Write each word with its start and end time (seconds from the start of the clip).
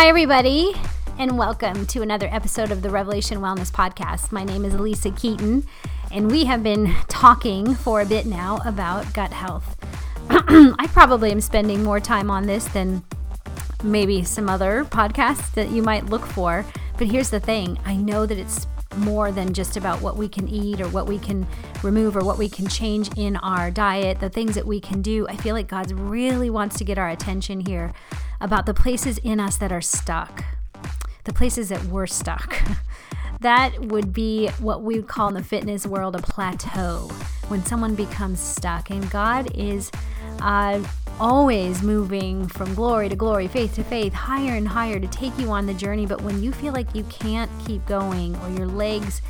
Hi, 0.00 0.08
everybody, 0.08 0.72
and 1.18 1.36
welcome 1.36 1.84
to 1.88 2.00
another 2.00 2.26
episode 2.32 2.70
of 2.70 2.80
the 2.80 2.88
Revelation 2.88 3.40
Wellness 3.40 3.70
Podcast. 3.70 4.32
My 4.32 4.44
name 4.44 4.64
is 4.64 4.72
Lisa 4.72 5.10
Keeton, 5.10 5.66
and 6.10 6.30
we 6.30 6.46
have 6.46 6.62
been 6.62 6.96
talking 7.08 7.74
for 7.74 8.00
a 8.00 8.06
bit 8.06 8.24
now 8.24 8.62
about 8.64 9.12
gut 9.12 9.30
health. 9.30 9.76
I 10.30 10.88
probably 10.90 11.30
am 11.30 11.42
spending 11.42 11.82
more 11.82 12.00
time 12.00 12.30
on 12.30 12.46
this 12.46 12.64
than 12.68 13.04
maybe 13.84 14.24
some 14.24 14.48
other 14.48 14.86
podcasts 14.86 15.52
that 15.52 15.68
you 15.68 15.82
might 15.82 16.06
look 16.06 16.24
for. 16.24 16.64
But 16.96 17.08
here's 17.08 17.28
the 17.28 17.38
thing 17.38 17.78
I 17.84 17.96
know 17.96 18.24
that 18.24 18.38
it's 18.38 18.66
more 18.96 19.30
than 19.30 19.52
just 19.52 19.76
about 19.76 20.00
what 20.00 20.16
we 20.16 20.30
can 20.30 20.48
eat 20.48 20.80
or 20.80 20.88
what 20.88 21.08
we 21.08 21.18
can 21.18 21.46
remove 21.82 22.16
or 22.16 22.24
what 22.24 22.38
we 22.38 22.48
can 22.48 22.66
change 22.68 23.10
in 23.18 23.36
our 23.36 23.70
diet, 23.70 24.20
the 24.20 24.30
things 24.30 24.54
that 24.54 24.66
we 24.66 24.80
can 24.80 25.02
do. 25.02 25.28
I 25.28 25.36
feel 25.36 25.54
like 25.54 25.68
God 25.68 25.92
really 25.92 26.48
wants 26.48 26.78
to 26.78 26.84
get 26.84 26.96
our 26.96 27.10
attention 27.10 27.60
here 27.60 27.92
about 28.40 28.66
the 28.66 28.74
places 28.74 29.18
in 29.18 29.40
us 29.40 29.56
that 29.58 29.72
are 29.72 29.80
stuck, 29.80 30.44
the 31.24 31.32
places 31.32 31.68
that 31.68 31.84
we're 31.84 32.06
stuck. 32.06 32.60
that 33.40 33.78
would 33.80 34.12
be 34.12 34.48
what 34.58 34.82
we 34.82 34.96
would 34.96 35.08
call 35.08 35.28
in 35.28 35.34
the 35.34 35.42
fitness 35.42 35.86
world 35.86 36.16
a 36.16 36.22
plateau, 36.22 37.08
when 37.48 37.64
someone 37.64 37.94
becomes 37.94 38.40
stuck. 38.40 38.90
And 38.90 39.08
God 39.10 39.54
is 39.56 39.90
uh, 40.40 40.82
always 41.18 41.82
moving 41.82 42.48
from 42.48 42.74
glory 42.74 43.08
to 43.08 43.16
glory, 43.16 43.48
faith 43.48 43.74
to 43.74 43.84
faith, 43.84 44.12
higher 44.12 44.54
and 44.56 44.66
higher 44.66 44.98
to 44.98 45.06
take 45.08 45.36
you 45.38 45.50
on 45.50 45.66
the 45.66 45.74
journey. 45.74 46.06
But 46.06 46.22
when 46.22 46.42
you 46.42 46.52
feel 46.52 46.72
like 46.72 46.94
you 46.94 47.04
can't 47.04 47.50
keep 47.66 47.84
going 47.86 48.36
or 48.36 48.50
your 48.50 48.66
legs 48.66 49.20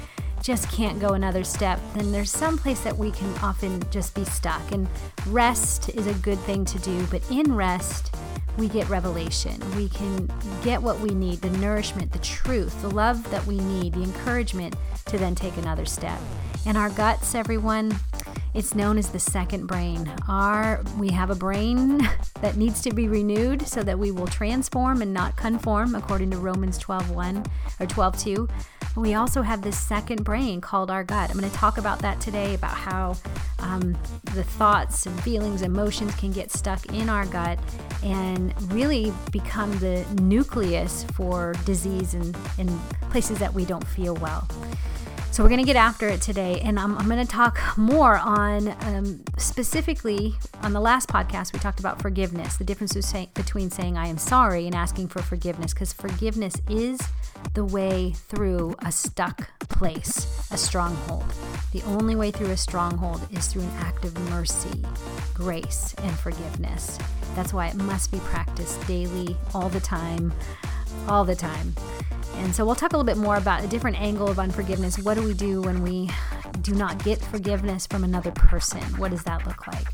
just 0.43 0.71
can't 0.71 0.99
go 0.99 1.11
another 1.11 1.45
step, 1.45 1.79
then 1.95 2.13
there's 2.13 2.31
some 2.31 2.57
place 2.57 2.81
that 2.81 2.97
we 2.97 3.11
can 3.11 3.33
often 3.39 3.83
just 3.91 4.15
be 4.15 4.25
stuck. 4.25 4.73
And 4.73 4.89
rest 5.27 5.91
is 5.91 6.07
a 6.07 6.15
good 6.15 6.39
thing 6.41 6.65
to 6.67 6.79
do, 6.79 7.07
but 7.07 7.23
in 7.31 7.55
rest, 7.55 8.15
we 8.57 8.69
get 8.69 8.89
revelation. 8.89 9.59
We 9.77 9.89
can 9.89 10.31
get 10.63 10.83
what 10.83 11.01
we 11.01 11.11
need 11.11 11.41
the 11.41 11.51
nourishment, 11.59 12.13
the 12.13 12.19
truth, 12.19 12.81
the 12.83 12.91
love 12.91 13.31
that 13.31 13.47
we 13.47 13.59
need, 13.59 13.95
the 13.95 14.03
encouragement 14.03 14.77
to 15.07 15.19
then 15.19 15.35
take 15.35 15.57
another 15.57 15.85
step. 15.85 16.19
And 16.67 16.77
our 16.77 16.91
guts, 16.91 17.35
everyone, 17.35 17.99
it's 18.53 18.75
known 18.75 18.99
as 18.99 19.11
the 19.11 19.19
second 19.19 19.67
brain. 19.67 20.13
Our 20.29 20.83
we 20.99 21.11
have 21.11 21.31
a 21.31 21.35
brain 21.35 21.99
that 22.41 22.57
needs 22.57 22.83
to 22.83 22.93
be 22.93 23.09
renewed 23.09 23.67
so 23.67 23.83
that 23.83 23.99
we 23.99 24.11
will 24.11 24.27
transform 24.27 25.03
and 25.03 25.15
not 25.15 25.37
conform 25.37 25.95
according 25.95 26.31
to 26.33 26.39
Romans 26.39 26.79
12:1 26.79 27.47
or 27.79 27.87
12:2. 27.87 28.49
We 28.97 29.15
also 29.15 29.43
have 29.43 29.63
this 29.63 29.79
second 29.79 30.25
brain 30.25 30.61
called 30.61 30.91
our 30.91 31.05
gut. 31.05 31.31
I'm 31.31 31.39
going 31.39 31.51
to 31.51 31.57
talk 31.57 31.79
about 31.79 32.01
that 32.01 32.21
today 32.21 32.55
about 32.55 32.75
how 32.75 33.17
um, 33.61 33.97
the 34.35 34.43
thoughts 34.43 35.07
and 35.07 35.23
feelings, 35.23 35.63
emotions 35.63 36.15
can 36.17 36.33
get 36.33 36.51
stuck 36.51 36.85
in 36.93 37.09
our 37.09 37.25
gut 37.27 37.59
and 38.03 38.53
really 38.73 39.13
become 39.31 39.71
the 39.79 40.05
nucleus 40.21 41.05
for 41.15 41.55
disease 41.65 42.15
and 42.15 42.37
in 42.59 42.79
places 43.11 43.39
that 43.39 43.55
we 43.55 43.65
don't 43.65 43.87
feel 43.87 44.17
well. 44.17 44.49
So, 45.33 45.45
we're 45.45 45.49
going 45.49 45.61
to 45.61 45.67
get 45.67 45.77
after 45.77 46.09
it 46.09 46.21
today, 46.21 46.61
and 46.61 46.79
I'm, 46.79 46.99
I'm 46.99 47.07
going 47.07 47.25
to 47.25 47.33
talk 47.33 47.61
more 47.77 48.17
on 48.17 48.75
um, 48.81 49.23
specifically 49.39 50.35
on 50.63 50.73
the 50.73 50.81
last 50.81 51.09
podcast, 51.09 51.53
we 51.53 51.61
talked 51.61 51.79
about 51.79 52.03
forgiveness, 52.03 52.57
the 52.57 52.65
difference 52.65 52.95
between 53.35 53.71
saying 53.71 53.97
I 53.97 54.09
am 54.09 54.19
sorry 54.19 54.67
and 54.67 54.75
asking 54.75 55.07
for 55.07 55.23
forgiveness, 55.23 55.73
because 55.73 55.93
forgiveness 55.93 56.55
is 56.69 57.01
the 57.55 57.65
way 57.65 58.13
through 58.13 58.75
a 58.81 58.93
stuck 58.93 59.49
place, 59.69 60.51
a 60.51 60.57
stronghold. 60.57 61.25
The 61.73 61.83
only 61.83 62.17
way 62.17 62.31
through 62.31 62.51
a 62.51 62.57
stronghold 62.57 63.21
is 63.33 63.47
through 63.49 63.63
an 63.63 63.73
act 63.79 64.05
of 64.05 64.19
mercy, 64.31 64.85
grace, 65.35 65.95
and 65.99 66.19
forgiveness. 66.19 66.99
That's 67.35 67.53
why 67.53 67.69
it 67.69 67.77
must 67.77 68.13
be 68.13 68.19
practiced 68.21 68.87
daily, 68.87 69.37
all 69.55 69.69
the 69.69 69.81
time, 69.81 70.33
all 71.09 71.25
the 71.25 71.37
time. 71.37 71.75
And 72.37 72.55
so 72.55 72.65
we'll 72.65 72.75
talk 72.75 72.93
a 72.93 72.97
little 72.97 73.05
bit 73.05 73.19
more 73.19 73.37
about 73.37 73.65
a 73.65 73.67
different 73.67 74.01
angle 74.01 74.29
of 74.29 74.39
unforgiveness. 74.39 74.99
What 74.99 75.15
do 75.15 75.23
we 75.23 75.35
do 75.35 75.61
when 75.61 75.83
we 75.83 76.11
do 76.63 76.75
not 76.75 77.03
get 77.05 77.21
forgiveness 77.21 77.87
from 77.87 78.05
another 78.05 78.31
person? 78.31 78.83
What 78.99 79.11
does 79.11 79.25
that 79.25 79.47
look 79.47 79.67
like? 79.67 79.87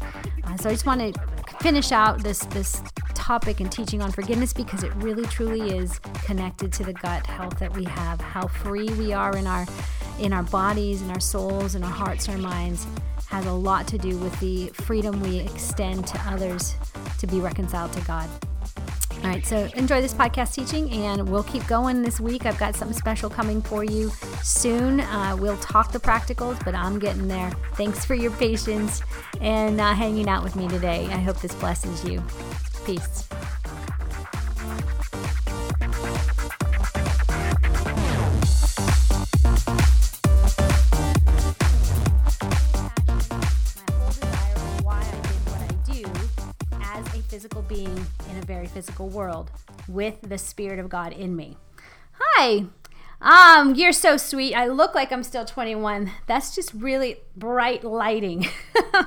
Uh, 0.45 0.57
so 0.57 0.69
I 0.69 0.73
just 0.73 0.87
want 0.87 1.01
to 1.01 1.21
finish 1.61 1.93
out 1.93 2.23
this 2.23 2.41
this 2.47 2.83
topic 3.27 3.59
and 3.59 3.73
teaching 3.73 4.01
on 4.01 4.13
forgiveness 4.13 4.53
because 4.53 4.85
it 4.85 4.95
really 4.97 5.25
truly 5.27 5.77
is 5.77 5.99
connected 6.25 6.73
to 6.73 6.85
the 6.85 6.93
gut 6.93 7.27
health 7.27 7.59
that 7.59 7.75
we 7.75 7.83
have, 7.83 8.21
how 8.21 8.47
free 8.47 8.89
we 8.91 9.13
are 9.13 9.37
in 9.37 9.49
our 9.49 9.67
in 10.21 10.33
our 10.33 10.45
bodies, 10.45 11.03
in 11.03 11.11
our 11.11 11.19
souls, 11.19 11.75
in 11.75 11.83
our 11.83 11.91
hearts, 11.91 12.29
our 12.29 12.39
minds 12.39 12.87
has 13.27 13.45
a 13.47 13.53
lot 13.53 13.89
to 13.89 13.99
do 13.99 14.17
with 14.19 14.39
the 14.39 14.69
freedom 14.69 15.21
we 15.21 15.41
extend 15.41 16.07
to 16.07 16.17
others 16.21 16.77
to 17.19 17.27
be 17.27 17.41
reconciled 17.41 17.93
to 17.93 18.01
God. 18.03 18.31
All 19.25 19.31
right, 19.31 19.45
so 19.45 19.69
enjoy 19.75 20.01
this 20.01 20.15
podcast 20.15 20.55
teaching, 20.55 20.89
and 20.93 21.29
we'll 21.29 21.43
keep 21.43 21.67
going 21.67 22.03
this 22.03 22.21
week. 22.21 22.47
I've 22.47 22.59
got 22.59 22.77
something 22.77 22.97
special 22.97 23.29
coming 23.29 23.61
for 23.61 23.83
you 23.83 24.11
soon. 24.43 25.01
Uh, 25.01 25.37
we'll 25.37 25.57
talk 25.57 25.91
the 25.91 25.99
practicals, 25.99 26.65
but 26.65 26.77
I'm 26.77 27.01
getting 27.01 27.27
there. 27.27 27.51
Thanks 27.75 28.05
for 28.05 28.15
your 28.15 28.31
patience 28.33 29.03
and 29.41 29.81
uh, 29.81 29.95
hanging 29.95 30.29
out 30.29 30.45
with 30.45 30.55
me 30.55 30.69
today. 30.69 31.07
I 31.07 31.17
hope 31.17 31.41
this 31.41 31.55
blesses 31.57 32.05
you. 32.05 32.23
Peace. 32.87 33.29
As 46.81 47.07
a 47.09 47.23
physical 47.23 47.63
being 47.63 47.89
in 48.31 48.39
a 48.39 48.43
very 48.47 48.69
physical 48.69 49.09
world 49.09 49.51
with 49.89 50.21
the 50.21 50.39
Spirit 50.39 50.79
of 50.79 50.89
God 50.89 51.13
in 51.13 51.35
me. 51.35 51.57
Hi. 52.13 52.67
Um, 53.21 53.75
you're 53.75 53.91
so 53.91 54.17
sweet. 54.17 54.55
I 54.55 54.69
look 54.69 54.95
like 54.95 55.11
I'm 55.11 55.25
still 55.25 55.45
21. 55.45 56.13
That's 56.29 56.55
just 56.55 56.73
really 56.73 57.17
bright 57.37 57.83
lighting. 57.83 58.47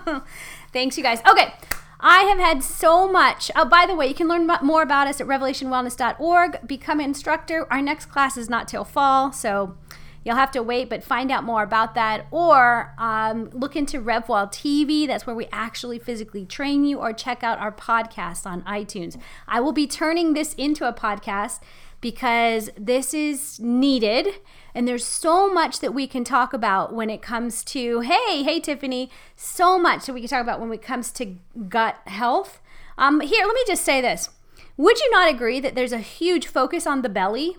Thanks, 0.74 0.98
you 0.98 1.04
guys. 1.04 1.22
Okay. 1.26 1.54
I 2.00 2.24
have 2.24 2.40
had 2.40 2.64
so 2.64 3.12
much. 3.12 3.52
Oh, 3.56 3.66
by 3.66 3.86
the 3.86 3.96
way, 3.96 4.08
you 4.08 4.14
can 4.14 4.28
learn 4.28 4.48
more 4.62 4.82
about 4.82 5.08
us 5.08 5.20
at 5.20 5.28
revelationwellness.org. 5.28 6.68
Become 6.68 7.00
an 7.00 7.06
instructor. 7.06 7.68
Our 7.72 7.82
next 7.82 8.06
class 8.06 8.38
is 8.38 8.50
not 8.50 8.68
till 8.68 8.86
fall, 8.86 9.32
so 9.32 9.76
You'll 10.24 10.36
have 10.36 10.52
to 10.52 10.64
wait, 10.64 10.90
but 10.90 11.04
find 11.04 11.32
out 11.32 11.44
more 11.44 11.64
about 11.64 11.96
that. 11.96 12.28
Or 12.30 12.94
um, 12.98 13.50
look 13.52 13.76
into 13.76 14.02
RevWell 14.02 14.52
TV. 14.52 15.08
That's 15.08 15.26
where 15.26 15.36
we 15.36 15.48
actually 15.52 15.98
physically 15.98 16.46
train 16.46 16.84
you, 16.84 17.00
or 17.00 17.14
check 17.14 17.44
out 17.44 17.58
our 17.60 17.72
podcast 17.72 18.46
on 18.46 18.62
iTunes. 18.64 19.20
I 19.48 19.60
will 19.62 19.72
be 19.72 19.88
turning 19.88 20.34
this 20.34 20.54
into 20.56 20.88
a 20.88 20.94
podcast 20.94 21.62
because 22.02 22.70
this 22.78 23.14
is 23.14 23.60
needed. 23.60 24.28
And 24.74 24.88
there's 24.88 25.06
so 25.06 25.52
much 25.52 25.80
that 25.80 25.94
we 25.94 26.08
can 26.08 26.24
talk 26.24 26.54
about 26.54 26.94
when 26.94 27.10
it 27.10 27.22
comes 27.22 27.64
to, 27.66 28.02
hey, 28.02 28.44
hey, 28.44 28.60
Tiffany, 28.60 29.10
so 29.36 29.80
much 29.80 30.06
that 30.06 30.14
we 30.14 30.22
can 30.22 30.30
talk 30.30 30.42
about 30.42 30.60
when 30.60 30.72
it 30.72 30.82
comes 30.82 31.12
to 31.14 31.36
gut 31.68 31.98
health. 32.06 32.62
Um, 32.98 33.20
here, 33.22 33.46
let 33.46 33.56
me 33.56 33.64
just 33.68 33.84
say 33.84 34.02
this. 34.02 34.30
Would 34.78 35.00
you 35.00 35.12
not 35.12 35.30
agree 35.30 35.60
that 35.60 35.76
there's 35.76 35.92
a 35.92 36.00
huge 36.00 36.48
focus 36.48 36.88
on 36.88 37.02
the 37.02 37.10
belly? 37.10 37.58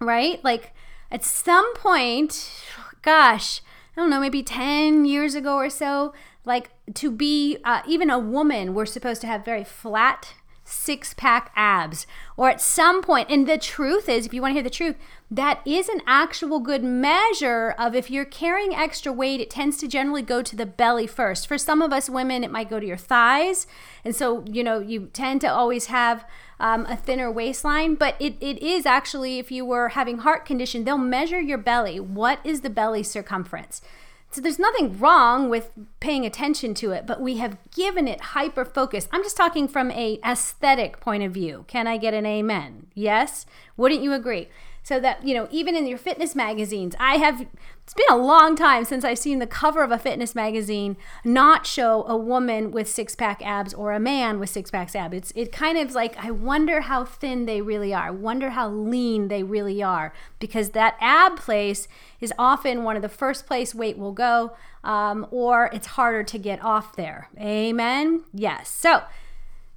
Right? 0.00 0.42
Like, 0.44 0.72
at 1.10 1.24
some 1.24 1.74
point, 1.74 2.50
gosh, 3.02 3.60
I 3.96 4.00
don't 4.00 4.10
know, 4.10 4.20
maybe 4.20 4.42
10 4.42 5.04
years 5.04 5.34
ago 5.34 5.56
or 5.56 5.68
so, 5.68 6.14
like 6.44 6.70
to 6.94 7.10
be 7.10 7.58
uh, 7.64 7.82
even 7.86 8.10
a 8.10 8.18
woman, 8.18 8.74
we're 8.74 8.86
supposed 8.86 9.20
to 9.20 9.26
have 9.26 9.44
very 9.44 9.64
flat 9.64 10.34
six 10.64 11.14
pack 11.14 11.52
abs. 11.56 12.06
Or 12.36 12.48
at 12.48 12.60
some 12.60 13.02
point, 13.02 13.30
and 13.30 13.48
the 13.48 13.58
truth 13.58 14.08
is, 14.08 14.26
if 14.26 14.34
you 14.34 14.40
want 14.40 14.52
to 14.52 14.54
hear 14.54 14.62
the 14.62 14.70
truth, 14.70 14.96
that 15.30 15.60
is 15.66 15.88
an 15.88 16.02
actual 16.06 16.60
good 16.60 16.84
measure 16.84 17.74
of 17.78 17.94
if 17.94 18.10
you're 18.10 18.24
carrying 18.24 18.74
extra 18.74 19.12
weight, 19.12 19.40
it 19.40 19.50
tends 19.50 19.76
to 19.78 19.88
generally 19.88 20.22
go 20.22 20.42
to 20.42 20.56
the 20.56 20.66
belly 20.66 21.06
first. 21.06 21.46
For 21.46 21.58
some 21.58 21.82
of 21.82 21.92
us 21.92 22.10
women, 22.10 22.44
it 22.44 22.50
might 22.50 22.70
go 22.70 22.78
to 22.78 22.86
your 22.86 22.96
thighs. 22.96 23.66
And 24.04 24.14
so, 24.14 24.44
you 24.46 24.62
know, 24.62 24.78
you 24.78 25.08
tend 25.12 25.40
to 25.42 25.46
always 25.48 25.86
have 25.86 26.24
um, 26.60 26.86
a 26.86 26.96
thinner 26.96 27.30
waistline, 27.30 27.94
but 27.94 28.14
it, 28.20 28.36
it 28.40 28.62
is 28.62 28.86
actually, 28.86 29.38
if 29.38 29.50
you 29.50 29.64
were 29.64 29.90
having 29.90 30.18
heart 30.18 30.44
condition, 30.44 30.84
they'll 30.84 30.98
measure 30.98 31.40
your 31.40 31.58
belly. 31.58 31.98
What 31.98 32.38
is 32.44 32.60
the 32.60 32.70
belly 32.70 33.02
circumference? 33.02 33.82
So 34.32 34.40
there's 34.40 34.58
nothing 34.58 34.98
wrong 34.98 35.50
with 35.50 35.72
paying 36.00 36.24
attention 36.24 36.72
to 36.76 36.92
it, 36.92 37.06
but 37.06 37.20
we 37.20 37.36
have 37.36 37.58
given 37.70 38.08
it 38.08 38.20
hyper 38.20 38.64
focus. 38.64 39.06
I'm 39.12 39.22
just 39.22 39.36
talking 39.36 39.68
from 39.68 39.90
a 39.90 40.18
aesthetic 40.24 41.00
point 41.00 41.22
of 41.22 41.32
view. 41.32 41.66
Can 41.68 41.86
I 41.86 41.98
get 41.98 42.14
an 42.14 42.24
amen? 42.24 42.86
Yes? 42.94 43.44
Wouldn't 43.76 44.02
you 44.02 44.14
agree? 44.14 44.48
So 44.84 44.98
that, 44.98 45.24
you 45.24 45.34
know, 45.34 45.46
even 45.50 45.76
in 45.76 45.86
your 45.86 45.98
fitness 45.98 46.34
magazines, 46.34 46.94
I 46.98 47.16
have 47.16 47.46
it's 47.84 47.94
been 47.94 48.06
a 48.10 48.16
long 48.16 48.56
time 48.56 48.84
since 48.84 49.04
I've 49.04 49.18
seen 49.18 49.38
the 49.38 49.46
cover 49.46 49.82
of 49.82 49.90
a 49.90 49.98
fitness 49.98 50.34
magazine 50.34 50.96
not 51.24 51.66
show 51.66 52.04
a 52.06 52.16
woman 52.16 52.70
with 52.70 52.88
six 52.88 53.14
pack 53.14 53.44
abs 53.44 53.74
or 53.74 53.92
a 53.92 54.00
man 54.00 54.38
with 54.38 54.50
six 54.50 54.70
pack 54.70 54.94
abs. 54.94 55.14
It's 55.16 55.32
it 55.36 55.52
kind 55.52 55.78
of 55.78 55.92
like 55.92 56.16
I 56.16 56.30
wonder 56.30 56.82
how 56.82 57.04
thin 57.04 57.46
they 57.46 57.60
really 57.60 57.92
are. 57.92 58.12
Wonder 58.12 58.50
how 58.50 58.68
lean 58.68 59.28
they 59.28 59.42
really 59.42 59.82
are 59.82 60.12
because 60.38 60.70
that 60.70 60.96
ab 61.00 61.36
place 61.36 61.86
is 62.20 62.32
often 62.38 62.84
one 62.84 62.96
of 62.96 63.02
the 63.02 63.08
first 63.08 63.46
place 63.46 63.74
weight 63.74 63.98
will 63.98 64.12
go, 64.12 64.52
um, 64.84 65.26
or 65.30 65.70
it's 65.72 65.88
harder 65.88 66.22
to 66.22 66.38
get 66.38 66.62
off 66.64 66.96
there. 66.96 67.28
Amen. 67.38 68.22
Yes. 68.32 68.68
So 68.68 69.02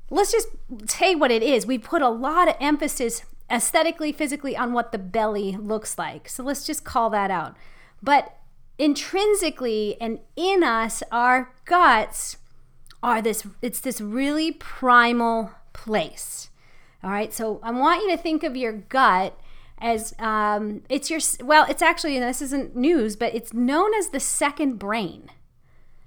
let's 0.10 0.32
just 0.32 0.48
say 0.88 1.16
what 1.16 1.32
it 1.32 1.44
is. 1.44 1.66
We 1.66 1.78
put 1.78 2.02
a 2.02 2.10
lot 2.10 2.48
of 2.48 2.56
emphasis 2.60 3.24
aesthetically, 3.50 4.12
physically 4.12 4.56
on 4.58 4.74
what 4.74 4.92
the 4.92 4.98
belly 4.98 5.54
looks 5.54 5.98
like. 5.98 6.28
So 6.30 6.44
let's 6.44 6.66
just 6.66 6.84
call 6.84 7.10
that 7.12 7.32
out. 7.32 7.56
But 8.02 8.38
intrinsically 8.78 9.98
and 10.02 10.20
in 10.36 10.64
us, 10.64 11.04
our 11.12 11.54
guts 11.66 12.38
are 13.04 13.22
this, 13.22 13.46
it's 13.62 13.80
this 13.80 14.02
really 14.02 14.52
primal 14.52 15.52
place. 15.74 16.50
All 17.04 17.12
right. 17.12 17.34
So 17.34 17.60
I 17.62 17.72
want 17.72 18.02
you 18.04 18.12
to 18.12 18.18
think 18.18 18.44
of 18.44 18.56
your 18.56 18.74
gut 18.74 19.40
as 19.78 20.16
um, 20.18 20.82
it's 20.90 21.10
your, 21.10 21.20
well, 21.44 21.66
it's 21.70 21.82
actually, 21.82 22.18
this 22.20 22.42
isn't 22.42 22.76
news, 22.76 23.16
but 23.16 23.36
it's 23.36 23.54
known 23.54 23.94
as 23.94 24.10
the 24.10 24.20
second 24.20 24.80
brain. 24.80 25.30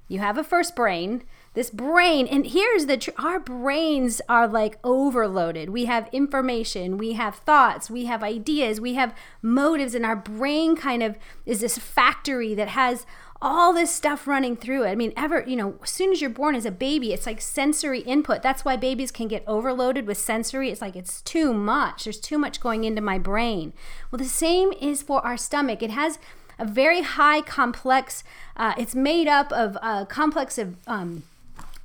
You 0.09 0.19
have 0.19 0.39
a 0.39 0.45
first 0.45 0.75
brain, 0.75 1.23
this 1.55 1.71
brain 1.71 2.27
and 2.29 2.47
here's 2.47 2.87
the 2.87 2.97
tr- 2.97 3.11
our 3.19 3.41
brains 3.41 4.21
are 4.29 4.47
like 4.47 4.79
overloaded 4.85 5.71
we 5.71 5.87
have 5.87 6.09
information 6.13 6.97
we 6.97 7.15
have 7.15 7.37
thoughts 7.37 7.91
we 7.91 8.05
have 8.05 8.23
ideas 8.23 8.81
we 8.81 8.95
have 8.95 9.13
motives 9.43 9.93
and 9.93 10.07
our 10.07 10.15
brain 10.15 10.77
kind 10.77 11.03
of 11.03 11.19
is 11.47 11.61
this 11.61 11.77
factory 11.77 12.55
that 12.55 12.69
has 12.69 13.07
all 13.41 13.73
this 13.73 13.95
stuff 13.95 14.27
running 14.27 14.57
through 14.57 14.83
it. 14.85 14.91
I 14.91 14.97
mean, 14.97 15.13
ever, 15.17 15.45
you 15.47 15.55
know, 15.55 15.79
as 15.83 15.91
soon 15.91 16.11
as 16.11 16.21
you're 16.21 16.29
born 16.29 16.57
as 16.57 16.65
a 16.65 16.73
baby, 16.73 17.13
it's 17.13 17.27
like 17.27 17.41
sensory 17.41 18.01
input. 18.01 18.43
That's 18.43 18.65
why 18.65 18.77
babies 18.77 19.13
can 19.13 19.29
get 19.29 19.45
overloaded 19.47 20.09
with 20.09 20.19
sensory. 20.19 20.71
It's 20.71 20.81
like 20.81 20.97
it's 20.97 21.23
too 21.23 21.55
much. 21.55 22.05
There's 22.05 22.19
too 22.19 22.37
much 22.37 22.61
going 22.61 22.83
into 22.83 23.01
my 23.01 23.17
brain. 23.19 23.73
Well, 24.11 24.19
the 24.19 24.25
same 24.25 24.73
is 24.81 25.03
for 25.03 25.25
our 25.25 25.37
stomach. 25.37 25.85
It 25.85 25.91
has 25.91 26.19
a 26.59 26.65
very 26.65 27.03
high 27.03 27.41
complex, 27.41 28.25
uh, 28.57 28.75
it's 28.77 28.95
made 28.95 29.29
up 29.29 29.53
of 29.53 29.77
a 29.83 30.07
complex 30.07 30.59
of, 30.59 30.77
um, 30.87 31.23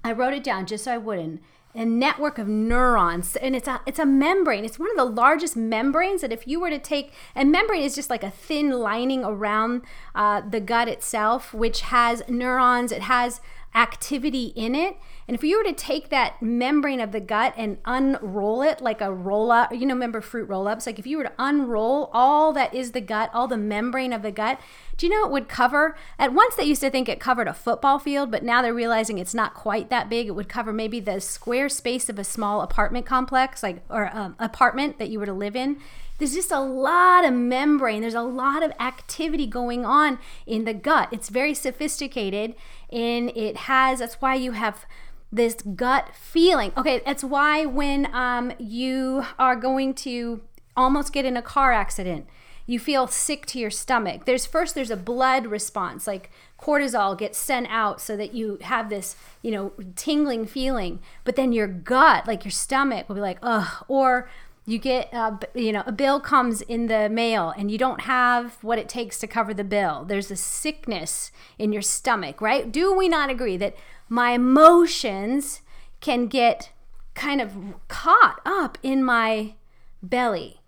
I 0.03 0.11
wrote 0.11 0.33
it 0.33 0.43
down 0.43 0.65
just 0.65 0.85
so 0.85 0.93
I 0.93 0.97
wouldn't. 0.97 1.41
A 1.75 1.85
network 1.85 2.37
of 2.37 2.47
neurons, 2.47 3.35
and 3.35 3.55
it's 3.55 3.67
a 3.67 3.81
it's 3.87 3.97
a 3.97 4.05
membrane. 4.05 4.63
It's 4.63 4.77
one 4.77 4.91
of 4.91 4.95
the 4.95 5.05
largest 5.05 5.55
membranes 5.55 6.21
that 6.21 6.31
if 6.31 6.47
you 6.47 6.59
were 6.59 6.69
to 6.69 6.77
take, 6.77 7.11
and 7.33 7.51
membrane 7.51 7.81
is 7.81 7.95
just 7.95 8.11
like 8.11 8.21
a 8.21 8.29
thin 8.29 8.69
lining 8.69 9.23
around 9.25 9.81
uh, 10.13 10.41
the 10.47 10.59
gut 10.59 10.87
itself, 10.87 11.51
which 11.51 11.81
has 11.81 12.21
neurons. 12.29 12.91
It 12.91 13.01
has 13.03 13.41
activity 13.73 14.53
in 14.55 14.75
it. 14.75 14.97
And 15.27 15.35
if 15.35 15.43
you 15.43 15.57
were 15.57 15.63
to 15.63 15.73
take 15.73 16.09
that 16.09 16.41
membrane 16.41 16.99
of 16.99 17.11
the 17.11 17.19
gut 17.19 17.53
and 17.55 17.77
unroll 17.85 18.61
it 18.61 18.81
like 18.81 19.01
a 19.01 19.13
roll 19.13 19.51
up, 19.51 19.73
you 19.73 19.85
know, 19.85 19.93
remember 19.93 20.21
fruit 20.21 20.49
roll 20.49 20.67
ups? 20.67 20.85
Like 20.85 20.99
if 20.99 21.07
you 21.07 21.17
were 21.17 21.23
to 21.23 21.31
unroll 21.39 22.09
all 22.13 22.51
that 22.53 22.73
is 22.73 22.91
the 22.91 23.01
gut, 23.01 23.29
all 23.33 23.47
the 23.47 23.57
membrane 23.57 24.11
of 24.11 24.21
the 24.21 24.31
gut, 24.31 24.59
do 24.97 25.05
you 25.05 25.11
know 25.11 25.25
it 25.25 25.31
would 25.31 25.47
cover? 25.47 25.95
At 26.19 26.33
once 26.33 26.55
they 26.55 26.65
used 26.65 26.81
to 26.81 26.89
think 26.89 27.07
it 27.07 27.19
covered 27.19 27.47
a 27.47 27.53
football 27.53 27.99
field, 27.99 28.31
but 28.31 28.43
now 28.43 28.61
they're 28.61 28.73
realizing 28.73 29.17
it's 29.17 29.33
not 29.33 29.53
quite 29.53 29.89
that 29.89 30.09
big. 30.09 30.27
It 30.27 30.31
would 30.31 30.49
cover 30.49 30.73
maybe 30.73 30.99
the 30.99 31.21
square 31.21 31.69
space 31.69 32.09
of 32.09 32.19
a 32.19 32.23
small 32.23 32.61
apartment 32.61 33.05
complex, 33.05 33.63
like, 33.63 33.81
or 33.89 34.09
um, 34.15 34.35
apartment 34.39 34.99
that 34.99 35.09
you 35.09 35.19
were 35.19 35.25
to 35.25 35.33
live 35.33 35.55
in 35.55 35.77
there's 36.19 36.33
just 36.33 36.51
a 36.51 36.59
lot 36.59 37.25
of 37.25 37.33
membrane 37.33 38.01
there's 38.01 38.13
a 38.13 38.21
lot 38.21 38.63
of 38.63 38.71
activity 38.79 39.47
going 39.47 39.85
on 39.85 40.19
in 40.45 40.63
the 40.63 40.73
gut 40.73 41.09
it's 41.11 41.29
very 41.29 41.53
sophisticated 41.53 42.55
and 42.93 43.35
it 43.35 43.57
has 43.57 43.99
that's 43.99 44.15
why 44.15 44.35
you 44.35 44.51
have 44.51 44.85
this 45.31 45.55
gut 45.55 46.11
feeling. 46.13 46.71
Okay, 46.77 47.01
that's 47.05 47.23
why 47.23 47.65
when 47.65 48.13
um, 48.13 48.53
you 48.59 49.25
are 49.39 49.55
going 49.55 49.95
to 49.95 50.41
almost 50.77 51.11
get 51.11 51.25
in 51.25 51.35
a 51.35 51.41
car 51.41 51.73
accident, 51.73 52.27
you 52.65 52.79
feel 52.79 53.07
sick 53.07 53.45
to 53.47 53.59
your 53.59 53.71
stomach. 53.71 54.25
There's 54.25 54.45
first 54.45 54.75
there's 54.75 54.91
a 54.91 54.97
blood 54.97 55.47
response, 55.47 56.07
like 56.07 56.29
cortisol 56.61 57.17
gets 57.17 57.37
sent 57.37 57.67
out 57.69 57.99
so 57.99 58.15
that 58.15 58.33
you 58.33 58.57
have 58.61 58.89
this, 58.89 59.15
you 59.41 59.51
know, 59.51 59.73
tingling 59.95 60.45
feeling. 60.45 60.99
But 61.25 61.35
then 61.35 61.51
your 61.51 61.67
gut, 61.67 62.25
like 62.27 62.45
your 62.45 62.51
stomach, 62.51 63.09
will 63.09 63.15
be 63.15 63.21
like, 63.21 63.39
ugh, 63.41 63.83
or 63.87 64.29
you 64.65 64.79
get 64.79 65.13
you 65.53 65.71
know 65.71 65.83
a 65.85 65.91
bill 65.91 66.19
comes 66.19 66.61
in 66.61 66.87
the 66.87 67.09
mail 67.09 67.53
and 67.57 67.69
you 67.69 67.77
don't 67.77 68.01
have 68.01 68.57
what 68.61 68.79
it 68.79 68.87
takes 68.87 69.19
to 69.19 69.27
cover 69.27 69.53
the 69.53 69.63
bill 69.63 70.05
there's 70.05 70.31
a 70.31 70.35
sickness 70.35 71.31
in 71.59 71.73
your 71.73 71.81
stomach 71.81 72.39
right 72.39 72.71
do 72.71 72.93
we 72.95 73.09
not 73.09 73.29
agree 73.29 73.57
that 73.57 73.75
my 74.07 74.31
emotions 74.31 75.61
can 75.99 76.27
get 76.27 76.71
kind 77.13 77.41
of 77.41 77.53
caught 77.87 78.41
up 78.45 78.77
in 78.83 79.03
my 79.03 79.55
belly. 80.01 80.61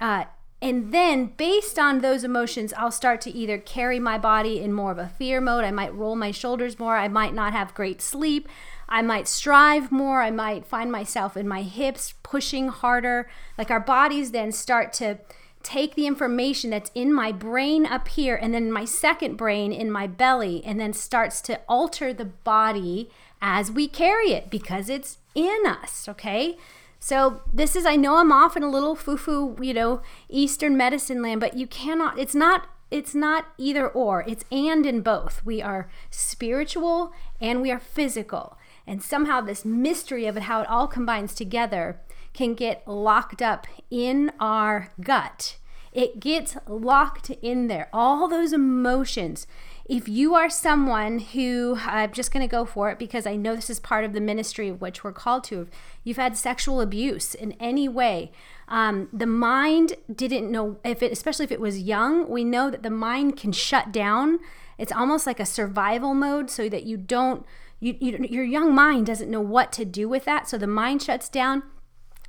Uh, 0.00 0.24
and 0.60 0.92
then, 0.92 1.32
based 1.36 1.78
on 1.78 1.98
those 1.98 2.24
emotions, 2.24 2.72
I'll 2.74 2.90
start 2.90 3.20
to 3.22 3.30
either 3.30 3.58
carry 3.58 3.98
my 3.98 4.16
body 4.16 4.60
in 4.60 4.72
more 4.72 4.92
of 4.92 4.98
a 4.98 5.08
fear 5.08 5.40
mode. 5.40 5.64
I 5.64 5.70
might 5.70 5.94
roll 5.94 6.16
my 6.16 6.30
shoulders 6.30 6.78
more. 6.78 6.96
I 6.96 7.08
might 7.08 7.34
not 7.34 7.52
have 7.52 7.74
great 7.74 8.00
sleep. 8.00 8.48
I 8.94 9.02
might 9.02 9.26
strive 9.26 9.90
more. 9.90 10.22
I 10.22 10.30
might 10.30 10.64
find 10.64 10.92
myself 10.92 11.36
in 11.36 11.48
my 11.48 11.62
hips 11.62 12.14
pushing 12.22 12.68
harder. 12.68 13.28
Like 13.58 13.68
our 13.68 13.80
bodies 13.80 14.30
then 14.30 14.52
start 14.52 14.92
to 14.94 15.18
take 15.64 15.96
the 15.96 16.06
information 16.06 16.70
that's 16.70 16.92
in 16.94 17.12
my 17.12 17.32
brain 17.32 17.86
up 17.86 18.06
here 18.06 18.36
and 18.36 18.54
then 18.54 18.70
my 18.70 18.84
second 18.84 19.34
brain 19.34 19.72
in 19.72 19.90
my 19.90 20.06
belly 20.06 20.62
and 20.64 20.78
then 20.78 20.92
starts 20.92 21.40
to 21.40 21.60
alter 21.68 22.12
the 22.14 22.24
body 22.24 23.10
as 23.42 23.68
we 23.68 23.88
carry 23.88 24.30
it 24.30 24.48
because 24.48 24.88
it's 24.88 25.18
in 25.34 25.66
us, 25.66 26.08
okay? 26.08 26.56
So 27.00 27.42
this 27.52 27.74
is 27.74 27.84
I 27.84 27.96
know 27.96 28.18
I'm 28.18 28.30
off 28.30 28.56
in 28.56 28.62
a 28.62 28.70
little 28.70 28.94
foo-foo, 28.94 29.56
you 29.60 29.74
know, 29.74 30.02
eastern 30.28 30.76
medicine 30.76 31.20
land, 31.20 31.40
but 31.40 31.56
you 31.56 31.66
cannot 31.66 32.16
it's 32.16 32.36
not 32.36 32.68
it's 32.92 33.14
not 33.14 33.46
either 33.58 33.88
or. 33.88 34.22
It's 34.28 34.44
and 34.52 34.86
in 34.86 35.00
both. 35.00 35.44
We 35.44 35.60
are 35.60 35.88
spiritual 36.10 37.12
and 37.40 37.60
we 37.60 37.72
are 37.72 37.80
physical. 37.80 38.56
And 38.86 39.02
somehow 39.02 39.40
this 39.40 39.64
mystery 39.64 40.26
of 40.26 40.36
it 40.36 40.44
how 40.44 40.60
it 40.60 40.68
all 40.68 40.86
combines 40.86 41.34
together 41.34 42.00
can 42.32 42.54
get 42.54 42.86
locked 42.86 43.40
up 43.40 43.66
in 43.90 44.32
our 44.40 44.90
gut. 45.00 45.56
It 45.92 46.18
gets 46.18 46.56
locked 46.66 47.30
in 47.30 47.68
there. 47.68 47.88
All 47.92 48.28
those 48.28 48.52
emotions. 48.52 49.46
If 49.86 50.08
you 50.08 50.34
are 50.34 50.50
someone 50.50 51.20
who, 51.20 51.78
I'm 51.80 52.12
just 52.12 52.32
going 52.32 52.46
to 52.46 52.50
go 52.50 52.64
for 52.64 52.90
it 52.90 52.98
because 52.98 53.26
I 53.26 53.36
know 53.36 53.54
this 53.54 53.70
is 53.70 53.78
part 53.78 54.04
of 54.04 54.12
the 54.12 54.20
ministry 54.20 54.68
of 54.68 54.80
which 54.80 55.04
we're 55.04 55.12
called 55.12 55.44
to, 55.44 55.68
you've 56.02 56.16
had 56.16 56.36
sexual 56.36 56.80
abuse 56.80 57.34
in 57.34 57.52
any 57.60 57.88
way, 57.88 58.32
um, 58.66 59.08
the 59.12 59.26
mind 59.26 59.94
didn't 60.12 60.50
know 60.50 60.78
if 60.84 61.02
it, 61.02 61.12
especially 61.12 61.44
if 61.44 61.52
it 61.52 61.60
was 61.60 61.78
young, 61.78 62.28
we 62.28 62.44
know 62.44 62.70
that 62.70 62.82
the 62.82 62.90
mind 62.90 63.36
can 63.36 63.52
shut 63.52 63.92
down. 63.92 64.40
It's 64.78 64.92
almost 64.92 65.26
like 65.26 65.38
a 65.38 65.46
survival 65.46 66.14
mode 66.14 66.50
so 66.50 66.68
that 66.70 66.84
you 66.84 66.96
don't, 66.96 67.46
you, 67.84 67.96
you, 68.00 68.26
your 68.30 68.44
young 68.44 68.74
mind 68.74 69.06
doesn't 69.06 69.30
know 69.30 69.40
what 69.40 69.72
to 69.72 69.84
do 69.84 70.08
with 70.08 70.24
that. 70.24 70.48
So 70.48 70.56
the 70.56 70.66
mind 70.66 71.02
shuts 71.02 71.28
down 71.28 71.62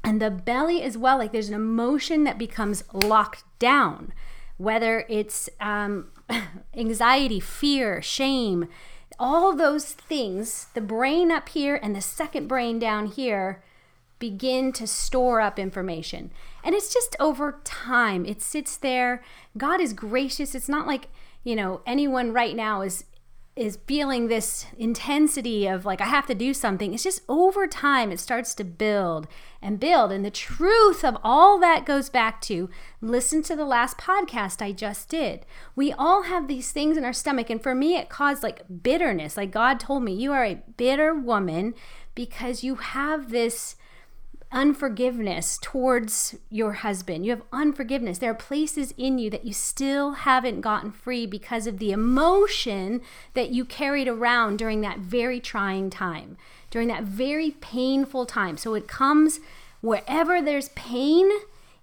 and 0.04 0.22
the 0.22 0.30
belly 0.30 0.82
as 0.82 0.98
well 0.98 1.18
like 1.18 1.32
there's 1.32 1.50
an 1.50 1.56
emotion 1.56 2.26
that 2.26 2.38
becomes 2.38 2.84
locked 2.94 3.44
down. 3.58 4.14
Whether 4.58 5.06
it's 5.10 5.50
um, 5.60 6.12
anxiety 6.76 7.40
fear 7.40 8.02
shame 8.02 8.68
all 9.18 9.56
those 9.56 9.94
things 9.94 10.68
the 10.74 10.82
brain 10.82 11.32
up 11.32 11.48
here 11.50 11.80
and 11.82 11.96
the 11.96 12.02
second 12.02 12.48
brain 12.48 12.80
down 12.80 13.06
here 13.06 13.64
begin 14.20 14.72
to 14.74 14.88
store 14.88 15.40
up 15.42 15.60
information. 15.60 16.32
And 16.64 16.74
it's 16.74 16.94
just 16.94 17.16
over 17.20 17.60
time. 17.64 18.26
It 18.26 18.42
sits 18.42 18.78
there. 18.78 19.24
God 19.58 19.80
is 19.80 19.94
gracious. 19.94 20.56
It's 20.56 20.70
not 20.70 20.88
like 20.88 21.08
you 21.44 21.56
know 21.56 21.82
anyone 21.86 22.34
right 22.34 22.56
now 22.56 22.82
is 22.82 23.06
is 23.56 23.80
feeling 23.88 24.28
this 24.28 24.66
intensity 24.78 25.66
of 25.66 25.86
like 25.86 26.02
I 26.02 26.06
have 26.06 26.28
to 26.28 26.36
do 26.36 26.54
something. 26.54 26.94
It's 26.94 27.04
just 27.04 27.22
over 27.30 27.68
time 27.68 28.12
it 28.12 28.20
starts 28.20 28.54
to 28.56 28.66
build 28.66 29.28
and 29.62 29.80
build. 29.80 30.12
And 30.12 30.26
the 30.26 30.32
truth 30.32 31.06
of 31.06 31.18
all 31.24 31.58
that 31.60 31.86
goes 31.86 32.10
back 32.10 32.42
to 32.42 32.70
listen 33.00 33.42
to 33.44 33.56
the 33.56 33.64
last 33.64 33.98
podcast 33.98 34.62
I 34.62 34.74
just 34.74 35.08
did. 35.08 35.46
We 35.74 35.94
all 35.94 36.24
have 36.24 36.48
these 36.50 36.74
things 36.74 36.98
in 36.98 37.06
our 37.06 37.14
stomach. 37.14 37.50
And 37.50 37.64
for 37.64 37.74
me, 37.74 37.96
it 37.96 38.10
caused 38.10 38.44
like 38.44 38.84
bitterness. 38.84 39.38
Like 39.38 39.52
God 39.52 39.80
told 39.80 40.04
me, 40.04 40.14
you 40.14 40.34
are 40.34 40.44
a 40.44 40.62
bitter 40.76 41.14
woman 41.16 41.76
because 42.14 42.64
you 42.64 42.76
have 42.76 43.32
this 43.32 43.78
unforgiveness 44.56 45.60
towards 45.62 46.36
your 46.50 46.72
husband. 46.72 47.26
You 47.26 47.32
have 47.32 47.44
unforgiveness. 47.52 48.18
There 48.18 48.32
are 48.32 48.36
places 48.36 48.94
in 48.98 49.20
you 49.20 49.30
that 49.30 49.46
you 49.46 49.52
still 49.52 50.12
haven't 50.14 50.62
gotten 50.62 50.92
free 50.92 51.26
because 51.26 51.68
of 51.68 51.78
the 51.78 51.92
emotion 51.92 53.02
that 53.34 53.50
you 53.50 53.66
carried 53.66 54.08
around 54.08 54.58
during 54.58 54.80
that 54.82 55.00
very 55.00 55.42
trying 55.42 55.90
time, 55.90 56.38
during 56.72 56.88
that 56.88 57.04
very 57.04 57.52
painful 57.52 58.26
time. 58.26 58.56
So 58.56 58.74
it 58.74 58.88
comes 58.88 59.42
wherever 59.82 60.42
there's 60.42 60.70
pain, 60.70 61.30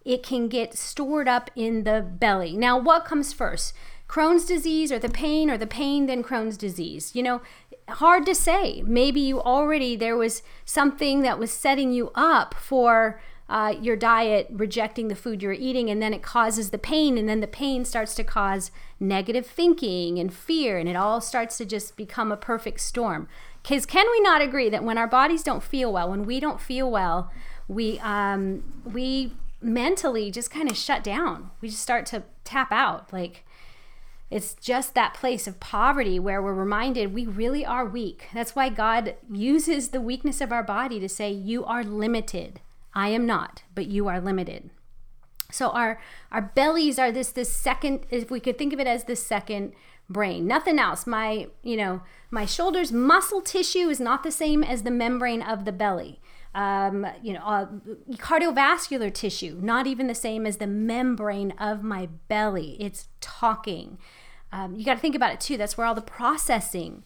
it 0.03 0.23
can 0.23 0.49
get 0.49 0.75
stored 0.75 1.29
up 1.29 1.51
in 1.55 1.85
the 1.85 2.01
belly. 2.01 2.57
Now, 2.57 2.79
what 2.79 3.05
comes 3.05 3.35
first? 3.35 3.75
Crohn's 4.09 4.45
disease 4.45 4.93
or 4.93 4.99
the 4.99 5.09
pain 5.09 5.49
or 5.49 5.57
the 5.57 5.67
pain 5.67 6.07
then 6.07 6.23
Crohn's 6.23 6.57
disease. 6.57 7.15
You 7.15 7.23
know, 7.23 7.43
hard 7.89 8.27
to 8.27 8.35
say. 8.35 8.83
Maybe 8.87 9.21
you 9.21 9.41
already, 9.41 9.97
there 9.97 10.17
was 10.17 10.43
something 10.65 11.23
that 11.23 11.39
was 11.39 11.51
setting 11.51 11.93
you 11.93 12.11
up 12.15 12.55
for 12.55 13.21
uh, 13.49 13.75
your 13.81 13.97
diet 13.97 14.47
rejecting 14.51 15.09
the 15.09 15.15
food 15.15 15.43
you're 15.43 15.53
eating, 15.53 15.91
and 15.91 16.01
then 16.01 16.15
it 16.15 16.23
causes 16.23 16.71
the 16.71 16.79
pain, 16.79 17.19
and 17.19 17.29
then 17.29 17.41
the 17.41 17.47
pain 17.47 17.85
starts 17.85 18.15
to 18.15 18.25
cause 18.25 18.71
negative 18.99 19.47
thinking 19.47 20.19
and 20.19 20.33
fear, 20.33 20.79
and 20.79 20.89
it 20.89 20.97
all 20.97 21.21
starts 21.21 21.59
to 21.59 21.65
just 21.65 21.97
become 21.97 22.33
a 22.33 22.37
perfect 22.37 22.81
storm. 22.81 23.29
Because 23.63 23.85
can 23.85 24.07
we 24.11 24.21
not 24.21 24.41
agree 24.41 24.71
that 24.71 24.85
when 24.85 24.99
our 24.99 25.07
bodies 25.07 25.43
don't 25.43 25.63
feel 25.63 25.93
well, 25.93 26.11
when 26.11 26.25
we 26.25 26.41
don't 26.41 26.61
feel 26.61 26.91
well, 26.91 27.31
we 27.69 27.99
um, 28.01 28.65
we 28.85 29.33
mentally 29.61 30.31
just 30.31 30.51
kind 30.51 30.71
of 30.71 30.77
shut 30.77 31.05
down. 31.05 31.51
We 31.61 31.69
just 31.69 31.83
start 31.83 32.07
to 32.07 32.25
tap 32.45 32.73
out. 32.73 33.13
Like 33.13 33.45
it's 34.33 34.55
just 34.55 34.95
that 34.95 35.15
place 35.15 35.47
of 35.47 35.61
poverty 35.61 36.19
where 36.19 36.43
we're 36.43 36.55
reminded 36.55 37.13
we 37.13 37.27
really 37.27 37.65
are 37.65 37.85
weak. 37.85 38.29
That's 38.33 38.57
why 38.57 38.69
God 38.69 39.17
uses 39.31 39.89
the 39.89 40.01
weakness 40.01 40.41
of 40.41 40.53
our 40.53 40.63
body 40.63 40.99
to 41.01 41.09
say, 41.09 41.31
You 41.31 41.65
are 41.65 41.85
limited. 41.85 42.61
I 42.95 43.09
am 43.09 43.27
not, 43.27 43.63
but 43.75 43.87
you 43.87 44.09
are 44.09 44.21
limited. 44.21 44.71
So 45.51 45.71
our 45.71 46.01
our 46.31 46.43
bellies 46.43 46.99
are 46.99 47.13
this 47.13 47.31
this 47.31 47.53
second 47.53 48.07
if 48.11 48.31
we 48.31 48.41
could 48.41 48.57
think 48.57 48.73
of 48.73 48.81
it 48.81 48.87
as 48.87 49.05
the 49.05 49.17
second 49.17 49.75
brain. 50.09 50.47
Nothing 50.47 50.79
else. 50.79 51.07
My, 51.07 51.49
you 51.63 51.77
know, 51.77 52.03
my 52.31 52.45
shoulders 52.45 52.93
muscle 52.93 53.41
tissue 53.41 53.89
is 53.89 54.01
not 54.01 54.23
the 54.23 54.31
same 54.31 54.63
as 54.63 54.83
the 54.83 54.91
membrane 54.91 55.43
of 55.43 55.65
the 55.65 55.73
belly. 55.73 56.21
Um, 56.55 57.07
you 57.23 57.33
know, 57.33 57.41
uh, 57.41 57.67
cardiovascular 58.17 59.13
tissue, 59.13 59.59
not 59.63 59.87
even 59.87 60.07
the 60.07 60.15
same 60.15 60.47
as 60.47 60.59
the 60.59 60.67
membrane 60.67 61.53
of 61.53 61.83
my 61.83 62.09
belly. 62.29 62.77
It's 62.79 63.09
talking. 63.23 63.99
Um, 64.53 64.77
you 64.77 64.85
got 64.85 64.95
to 64.95 65.01
think 65.01 65.15
about 65.15 65.33
it 65.33 65.41
too. 65.41 65.57
That's 65.57 65.77
where 65.77 65.87
all 65.87 65.95
the 65.95 66.03
processing, 66.03 67.03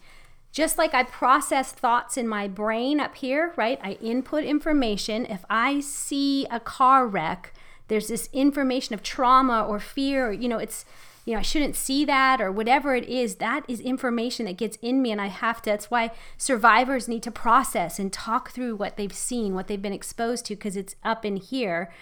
just 0.53 0.79
like 0.79 0.95
I 0.95 1.05
process 1.05 1.73
thoughts 1.73 2.17
in 2.17 2.27
my 2.27 2.49
brain 2.49 2.99
up 2.99 3.15
here, 3.17 3.53
right? 3.57 3.79
I 3.83 3.93
input 4.03 4.45
information. 4.45 5.27
If 5.27 5.45
I 5.49 5.81
see 5.81 6.47
a 6.51 6.59
car 6.59 7.07
wreck, 7.07 7.53
there's 7.89 8.09
this 8.09 8.29
information 8.33 8.95
of 8.95 9.03
trauma 9.03 9.65
or 9.65 9.79
fear, 9.79 10.29
or, 10.29 10.33
you 10.33 10.49
know, 10.49 10.59
it's 10.59 10.85
you 11.27 11.33
know, 11.33 11.41
I 11.41 11.43
shouldn't 11.43 11.75
see 11.75 12.05
that 12.05 12.41
or 12.41 12.53
whatever 12.53 12.95
it 12.95 13.05
is, 13.05 13.37
that 13.37 13.65
is 13.67 13.81
information 13.81 14.47
that 14.47 14.57
gets 14.57 14.79
in 14.81 15.03
me 15.03 15.11
and 15.11 15.21
I 15.21 15.27
have 15.27 15.61
to. 15.63 15.71
That's 15.71 15.91
why 15.91 16.13
survivors 16.39 17.09
need 17.09 17.25
to 17.25 17.33
process 17.33 17.99
and 17.99 18.13
talk 18.13 18.53
through 18.53 18.77
what 18.77 18.97
they've 18.97 19.13
seen, 19.13 19.53
what 19.53 19.67
they've 19.67 19.83
been 19.83 19.93
exposed 19.93 20.47
to, 20.47 20.55
because 20.55 20.77
it's 20.77 20.95
up 21.03 21.25
in 21.25 21.37
here. 21.37 21.93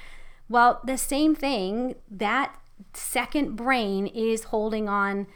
Well, 0.47 0.83
the 0.85 0.99
same 0.99 1.35
thing, 1.35 1.95
that 2.11 2.55
second 2.93 3.57
brain 3.57 4.07
is 4.07 4.45
holding 4.45 4.89
on 4.89 5.27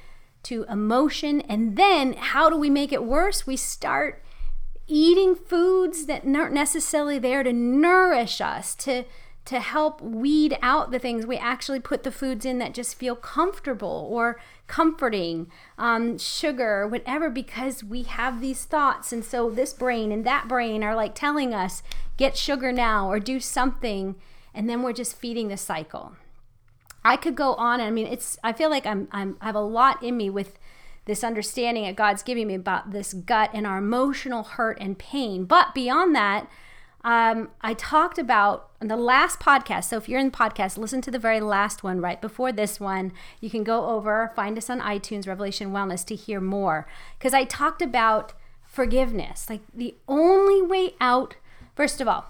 to 0.44 0.64
emotion. 0.68 1.40
And 1.42 1.76
then 1.76 2.14
how 2.14 2.48
do 2.48 2.56
we 2.56 2.70
make 2.70 2.92
it 2.92 3.04
worse? 3.04 3.46
We 3.46 3.56
start 3.56 4.22
eating 4.86 5.34
foods 5.34 6.06
that 6.06 6.24
aren't 6.24 6.54
necessarily 6.54 7.18
there 7.18 7.42
to 7.42 7.52
nourish 7.52 8.40
us, 8.40 8.74
to 8.76 9.04
to 9.48 9.60
help 9.60 10.02
weed 10.02 10.58
out 10.60 10.90
the 10.90 10.98
things, 10.98 11.24
we 11.24 11.38
actually 11.38 11.80
put 11.80 12.02
the 12.02 12.12
foods 12.12 12.44
in 12.44 12.58
that 12.58 12.74
just 12.74 12.96
feel 12.96 13.16
comfortable 13.16 14.06
or 14.10 14.38
comforting, 14.66 15.50
um, 15.78 16.18
sugar, 16.18 16.86
whatever, 16.86 17.30
because 17.30 17.82
we 17.82 18.02
have 18.02 18.42
these 18.42 18.66
thoughts. 18.66 19.10
And 19.10 19.24
so 19.24 19.48
this 19.48 19.72
brain 19.72 20.12
and 20.12 20.22
that 20.26 20.48
brain 20.48 20.84
are 20.84 20.94
like 20.94 21.14
telling 21.14 21.54
us, 21.54 21.82
get 22.18 22.36
sugar 22.36 22.72
now 22.72 23.10
or 23.10 23.18
do 23.18 23.40
something. 23.40 24.16
And 24.52 24.68
then 24.68 24.82
we're 24.82 24.92
just 24.92 25.16
feeding 25.16 25.48
the 25.48 25.56
cycle. 25.56 26.12
I 27.04 27.16
could 27.16 27.34
go 27.34 27.54
on. 27.54 27.80
I 27.80 27.90
mean, 27.90 28.06
it's, 28.06 28.38
I 28.42 28.52
feel 28.52 28.70
like 28.70 28.86
I'm, 28.86 29.08
I'm, 29.12 29.36
I 29.40 29.46
have 29.46 29.54
a 29.54 29.60
lot 29.60 30.02
in 30.02 30.16
me 30.16 30.30
with 30.30 30.58
this 31.06 31.24
understanding 31.24 31.84
that 31.84 31.96
God's 31.96 32.22
giving 32.22 32.46
me 32.46 32.54
about 32.54 32.90
this 32.92 33.14
gut 33.14 33.50
and 33.54 33.66
our 33.66 33.78
emotional 33.78 34.42
hurt 34.42 34.78
and 34.80 34.98
pain. 34.98 35.44
But 35.44 35.74
beyond 35.74 36.14
that, 36.14 36.48
um, 37.04 37.50
I 37.62 37.74
talked 37.74 38.18
about 38.18 38.68
on 38.82 38.88
the 38.88 38.96
last 38.96 39.40
podcast. 39.40 39.84
So 39.84 39.96
if 39.96 40.08
you're 40.08 40.20
in 40.20 40.30
the 40.30 40.36
podcast, 40.36 40.76
listen 40.76 41.00
to 41.02 41.10
the 41.10 41.18
very 41.18 41.40
last 41.40 41.82
one 41.82 42.00
right 42.00 42.20
before 42.20 42.52
this 42.52 42.78
one. 42.78 43.12
You 43.40 43.48
can 43.48 43.64
go 43.64 43.86
over, 43.86 44.32
find 44.36 44.58
us 44.58 44.68
on 44.68 44.80
iTunes, 44.80 45.26
Revelation 45.26 45.72
Wellness, 45.72 46.04
to 46.06 46.14
hear 46.14 46.40
more. 46.40 46.86
Because 47.18 47.32
I 47.32 47.44
talked 47.44 47.80
about 47.80 48.34
forgiveness. 48.66 49.48
Like 49.48 49.62
the 49.72 49.94
only 50.06 50.60
way 50.60 50.94
out, 51.00 51.36
first 51.74 52.00
of 52.00 52.08
all, 52.08 52.26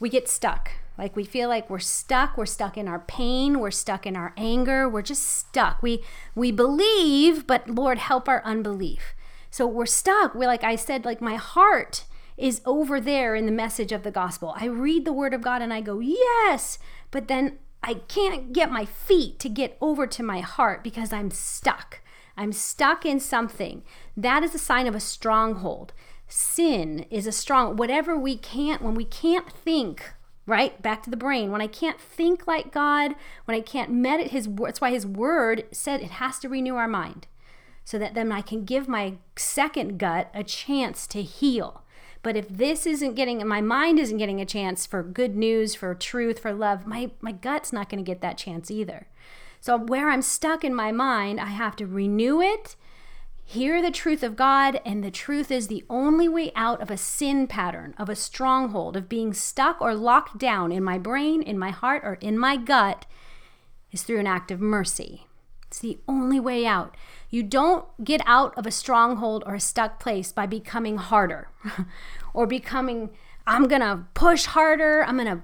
we 0.00 0.08
get 0.08 0.28
stuck. 0.28 0.72
Like 0.98 1.14
we 1.14 1.24
feel 1.24 1.48
like 1.48 1.70
we're 1.70 1.78
stuck. 1.78 2.36
We're 2.36 2.46
stuck 2.46 2.76
in 2.76 2.88
our 2.88 2.98
pain. 2.98 3.60
We're 3.60 3.70
stuck 3.70 4.06
in 4.06 4.16
our 4.16 4.34
anger. 4.36 4.88
We're 4.88 5.02
just 5.02 5.22
stuck. 5.26 5.82
We 5.82 6.02
we 6.34 6.50
believe, 6.50 7.46
but 7.46 7.70
Lord, 7.70 7.98
help 7.98 8.28
our 8.28 8.42
unbelief. 8.44 9.14
So 9.50 9.66
we're 9.66 9.86
stuck. 9.86 10.34
We're 10.34 10.46
like 10.46 10.64
I 10.64 10.76
said, 10.76 11.04
like 11.04 11.20
my 11.20 11.36
heart 11.36 12.04
is 12.36 12.62
over 12.64 13.00
there 13.00 13.34
in 13.34 13.46
the 13.46 13.52
message 13.52 13.92
of 13.92 14.02
the 14.02 14.10
gospel. 14.10 14.54
I 14.56 14.64
read 14.66 15.04
the 15.04 15.12
word 15.12 15.34
of 15.34 15.42
God 15.42 15.60
and 15.60 15.72
I 15.72 15.82
go, 15.82 16.00
yes, 16.00 16.78
but 17.10 17.28
then 17.28 17.58
I 17.82 17.94
can't 17.94 18.52
get 18.52 18.70
my 18.70 18.84
feet 18.84 19.38
to 19.40 19.48
get 19.48 19.76
over 19.80 20.06
to 20.06 20.22
my 20.22 20.40
heart 20.40 20.82
because 20.82 21.12
I'm 21.12 21.30
stuck. 21.30 22.00
I'm 22.36 22.52
stuck 22.52 23.04
in 23.04 23.20
something. 23.20 23.82
That 24.16 24.42
is 24.42 24.54
a 24.54 24.58
sign 24.58 24.86
of 24.86 24.94
a 24.94 25.00
stronghold. 25.00 25.92
Sin 26.32 27.06
is 27.10 27.26
a 27.26 27.32
strong, 27.32 27.76
whatever 27.76 28.16
we 28.16 28.36
can't, 28.36 28.82
when 28.82 28.94
we 28.94 29.04
can't 29.04 29.50
think, 29.50 30.14
right? 30.46 30.80
Back 30.80 31.02
to 31.02 31.10
the 31.10 31.16
brain. 31.16 31.50
When 31.50 31.60
I 31.60 31.66
can't 31.66 32.00
think 32.00 32.46
like 32.46 32.72
God, 32.72 33.16
when 33.46 33.56
I 33.56 33.60
can't 33.60 33.90
meditate 33.90 34.30
his 34.30 34.48
that's 34.48 34.80
why 34.80 34.90
his 34.90 35.04
word 35.04 35.64
said 35.72 36.00
it 36.00 36.12
has 36.12 36.38
to 36.38 36.48
renew 36.48 36.76
our 36.76 36.86
mind 36.86 37.26
so 37.84 37.98
that 37.98 38.14
then 38.14 38.30
I 38.30 38.42
can 38.42 38.64
give 38.64 38.86
my 38.86 39.14
second 39.34 39.98
gut 39.98 40.30
a 40.32 40.44
chance 40.44 41.08
to 41.08 41.22
heal. 41.22 41.82
But 42.22 42.36
if 42.36 42.48
this 42.48 42.86
isn't 42.86 43.14
getting, 43.14 43.44
my 43.48 43.60
mind 43.60 43.98
isn't 43.98 44.18
getting 44.18 44.40
a 44.40 44.46
chance 44.46 44.86
for 44.86 45.02
good 45.02 45.34
news, 45.34 45.74
for 45.74 45.92
truth, 45.96 46.38
for 46.38 46.52
love, 46.52 46.86
my, 46.86 47.10
my 47.20 47.32
gut's 47.32 47.72
not 47.72 47.88
going 47.88 48.04
to 48.04 48.08
get 48.08 48.20
that 48.20 48.38
chance 48.38 48.70
either. 48.70 49.08
So 49.60 49.76
where 49.76 50.10
I'm 50.10 50.22
stuck 50.22 50.62
in 50.62 50.74
my 50.74 50.92
mind, 50.92 51.40
I 51.40 51.46
have 51.46 51.74
to 51.76 51.86
renew 51.86 52.40
it, 52.40 52.76
hear 53.50 53.82
the 53.82 53.90
truth 53.90 54.22
of 54.22 54.36
God, 54.36 54.80
and 54.86 55.02
the 55.02 55.10
truth 55.10 55.50
is 55.50 55.66
the 55.66 55.84
only 55.90 56.28
way 56.28 56.52
out 56.54 56.80
of 56.80 56.88
a 56.88 56.96
sin 56.96 57.48
pattern, 57.48 57.94
of 57.98 58.08
a 58.08 58.14
stronghold, 58.14 58.96
of 58.96 59.08
being 59.08 59.34
stuck 59.34 59.80
or 59.80 59.92
locked 59.92 60.38
down 60.38 60.70
in 60.70 60.84
my 60.84 60.98
brain, 60.98 61.42
in 61.42 61.58
my 61.58 61.70
heart, 61.70 62.02
or 62.04 62.14
in 62.20 62.38
my 62.38 62.56
gut 62.56 63.06
is 63.90 64.02
through 64.02 64.20
an 64.20 64.26
act 64.26 64.52
of 64.52 64.60
mercy. 64.60 65.26
It's 65.66 65.80
the 65.80 65.98
only 66.06 66.38
way 66.38 66.64
out. 66.64 66.96
You 67.28 67.42
don't 67.42 67.86
get 68.04 68.22
out 68.24 68.56
of 68.56 68.66
a 68.66 68.70
stronghold 68.70 69.42
or 69.44 69.56
a 69.56 69.60
stuck 69.60 69.98
place 69.98 70.30
by 70.30 70.46
becoming 70.46 70.98
harder 70.98 71.48
or 72.34 72.46
becoming, 72.46 73.10
I'm 73.48 73.66
going 73.66 73.80
to 73.80 74.04
push 74.14 74.44
harder. 74.44 75.04
I'm 75.04 75.16
going 75.16 75.26
to, 75.26 75.42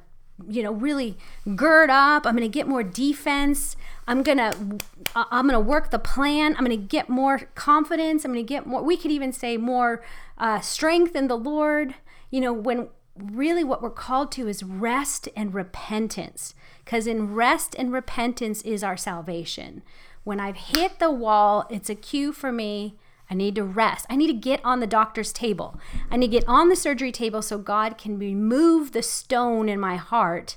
you 0.49 0.63
know, 0.63 0.73
really 0.73 1.19
gird 1.57 1.91
up. 1.91 2.25
I'm 2.25 2.37
going 2.37 2.49
to 2.49 2.59
get 2.59 2.69
more 2.69 2.85
defense. 2.85 3.75
I'm 4.07 4.23
going 4.23 4.39
to, 4.39 4.79
I'm 5.15 5.47
going 5.47 5.55
to 5.55 5.61
work 5.61 5.91
the 5.91 5.99
plan. 5.99 6.55
I'm 6.57 6.65
going 6.65 6.79
to 6.79 6.87
get 6.87 7.09
more 7.09 7.39
confidence. 7.55 8.25
I'm 8.25 8.33
going 8.33 8.45
to 8.45 8.49
get 8.49 8.67
more, 8.67 8.83
we 8.83 8.97
could 8.97 9.11
even 9.11 9.33
say 9.33 9.57
more 9.57 10.03
uh, 10.39 10.61
strength 10.61 11.15
in 11.15 11.29
the 11.29 11.39
Lord. 11.39 11.95
You 12.31 12.41
know, 12.41 12.53
when 12.53 12.89
really 13.17 13.65
what 13.65 13.83
we're 13.83 13.91
called 13.91 14.31
to 14.33 14.47
is 14.47 14.63
rest 14.63 15.29
and 15.35 15.55
repentance 15.55 16.55
because 16.85 17.07
in 17.07 17.33
rest 17.33 17.75
and 17.79 17.93
repentance 17.93 18.61
is 18.63 18.85
our 18.85 18.97
salvation 18.97 19.83
when 20.27 20.41
I've 20.41 20.57
hit 20.57 20.99
the 20.99 21.13
wall, 21.13 21.67
it's 21.71 21.89
a 21.89 21.95
cue 21.95 22.33
for 22.33 22.51
me. 22.51 22.97
I 23.31 23.35
need 23.35 23.55
to 23.55 23.63
rest. 23.63 24.07
I 24.11 24.17
need 24.17 24.27
to 24.27 24.33
get 24.33 24.61
on 24.65 24.81
the 24.81 24.87
doctor's 24.89 25.33
table. 25.33 25.79
I 26.11 26.17
need 26.17 26.33
to 26.33 26.39
get 26.39 26.49
on 26.49 26.69
the 26.69 26.75
surgery 26.75 27.13
table 27.13 27.43
so 27.43 27.59
God 27.59 27.97
can 27.97 28.19
remove 28.19 28.91
the 28.91 29.05
stone 29.05 29.69
in 29.69 29.79
my 29.79 29.95
heart, 29.95 30.57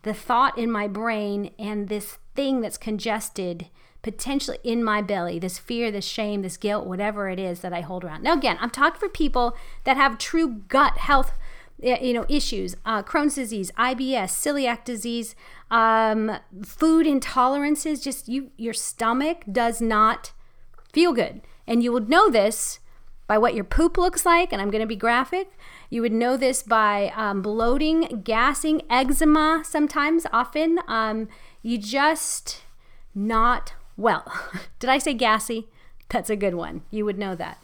the 0.00 0.14
thought 0.14 0.56
in 0.56 0.70
my 0.70 0.88
brain, 0.88 1.50
and 1.58 1.90
this 1.90 2.16
thing 2.34 2.62
that's 2.62 2.78
congested 2.78 3.68
potentially 4.02 4.58
in 4.64 4.82
my 4.82 5.00
belly 5.00 5.38
this 5.38 5.58
fear, 5.58 5.90
this 5.90 6.04
shame, 6.04 6.42
this 6.42 6.56
guilt, 6.56 6.86
whatever 6.86 7.28
it 7.28 7.38
is 7.38 7.60
that 7.60 7.72
I 7.72 7.80
hold 7.80 8.04
around. 8.04 8.22
Now, 8.22 8.34
again, 8.34 8.58
I'm 8.60 8.70
talking 8.70 9.00
for 9.00 9.08
people 9.08 9.56
that 9.84 9.96
have 9.96 10.18
true 10.18 10.62
gut 10.68 10.98
health 10.98 11.32
you 11.78 12.12
know 12.12 12.24
issues 12.28 12.76
uh, 12.86 13.02
crohn's 13.02 13.34
disease 13.34 13.72
ibs 13.76 14.28
celiac 14.28 14.84
disease 14.84 15.34
um, 15.72 16.38
food 16.62 17.06
intolerances 17.06 18.00
just 18.00 18.28
you 18.28 18.52
your 18.56 18.74
stomach 18.74 19.42
does 19.50 19.80
not 19.80 20.30
feel 20.92 21.12
good. 21.12 21.40
And 21.66 21.82
you 21.82 21.92
would 21.92 22.08
know 22.08 22.28
this 22.30 22.80
by 23.26 23.38
what 23.38 23.54
your 23.54 23.64
poop 23.64 23.96
looks 23.96 24.26
like 24.26 24.52
and 24.52 24.60
i'm 24.60 24.70
going 24.70 24.82
to 24.82 24.86
be 24.86 24.96
graphic. 24.96 25.50
You 25.90 26.02
would 26.02 26.12
know 26.12 26.36
this 26.36 26.62
by 26.62 27.12
um, 27.16 27.42
bloating 27.42 28.22
gassing 28.24 28.82
eczema 28.90 29.62
sometimes 29.64 30.26
often. 30.32 30.78
Um, 30.86 31.28
you 31.62 31.78
just 31.78 32.62
not 33.14 33.74
well 33.96 34.24
did 34.78 34.90
i 34.90 34.98
say 34.98 35.14
gassy 35.14 35.68
that's 36.08 36.30
a 36.30 36.36
good 36.36 36.54
one 36.54 36.82
you 36.90 37.04
would 37.04 37.18
know 37.18 37.34
that 37.34 37.58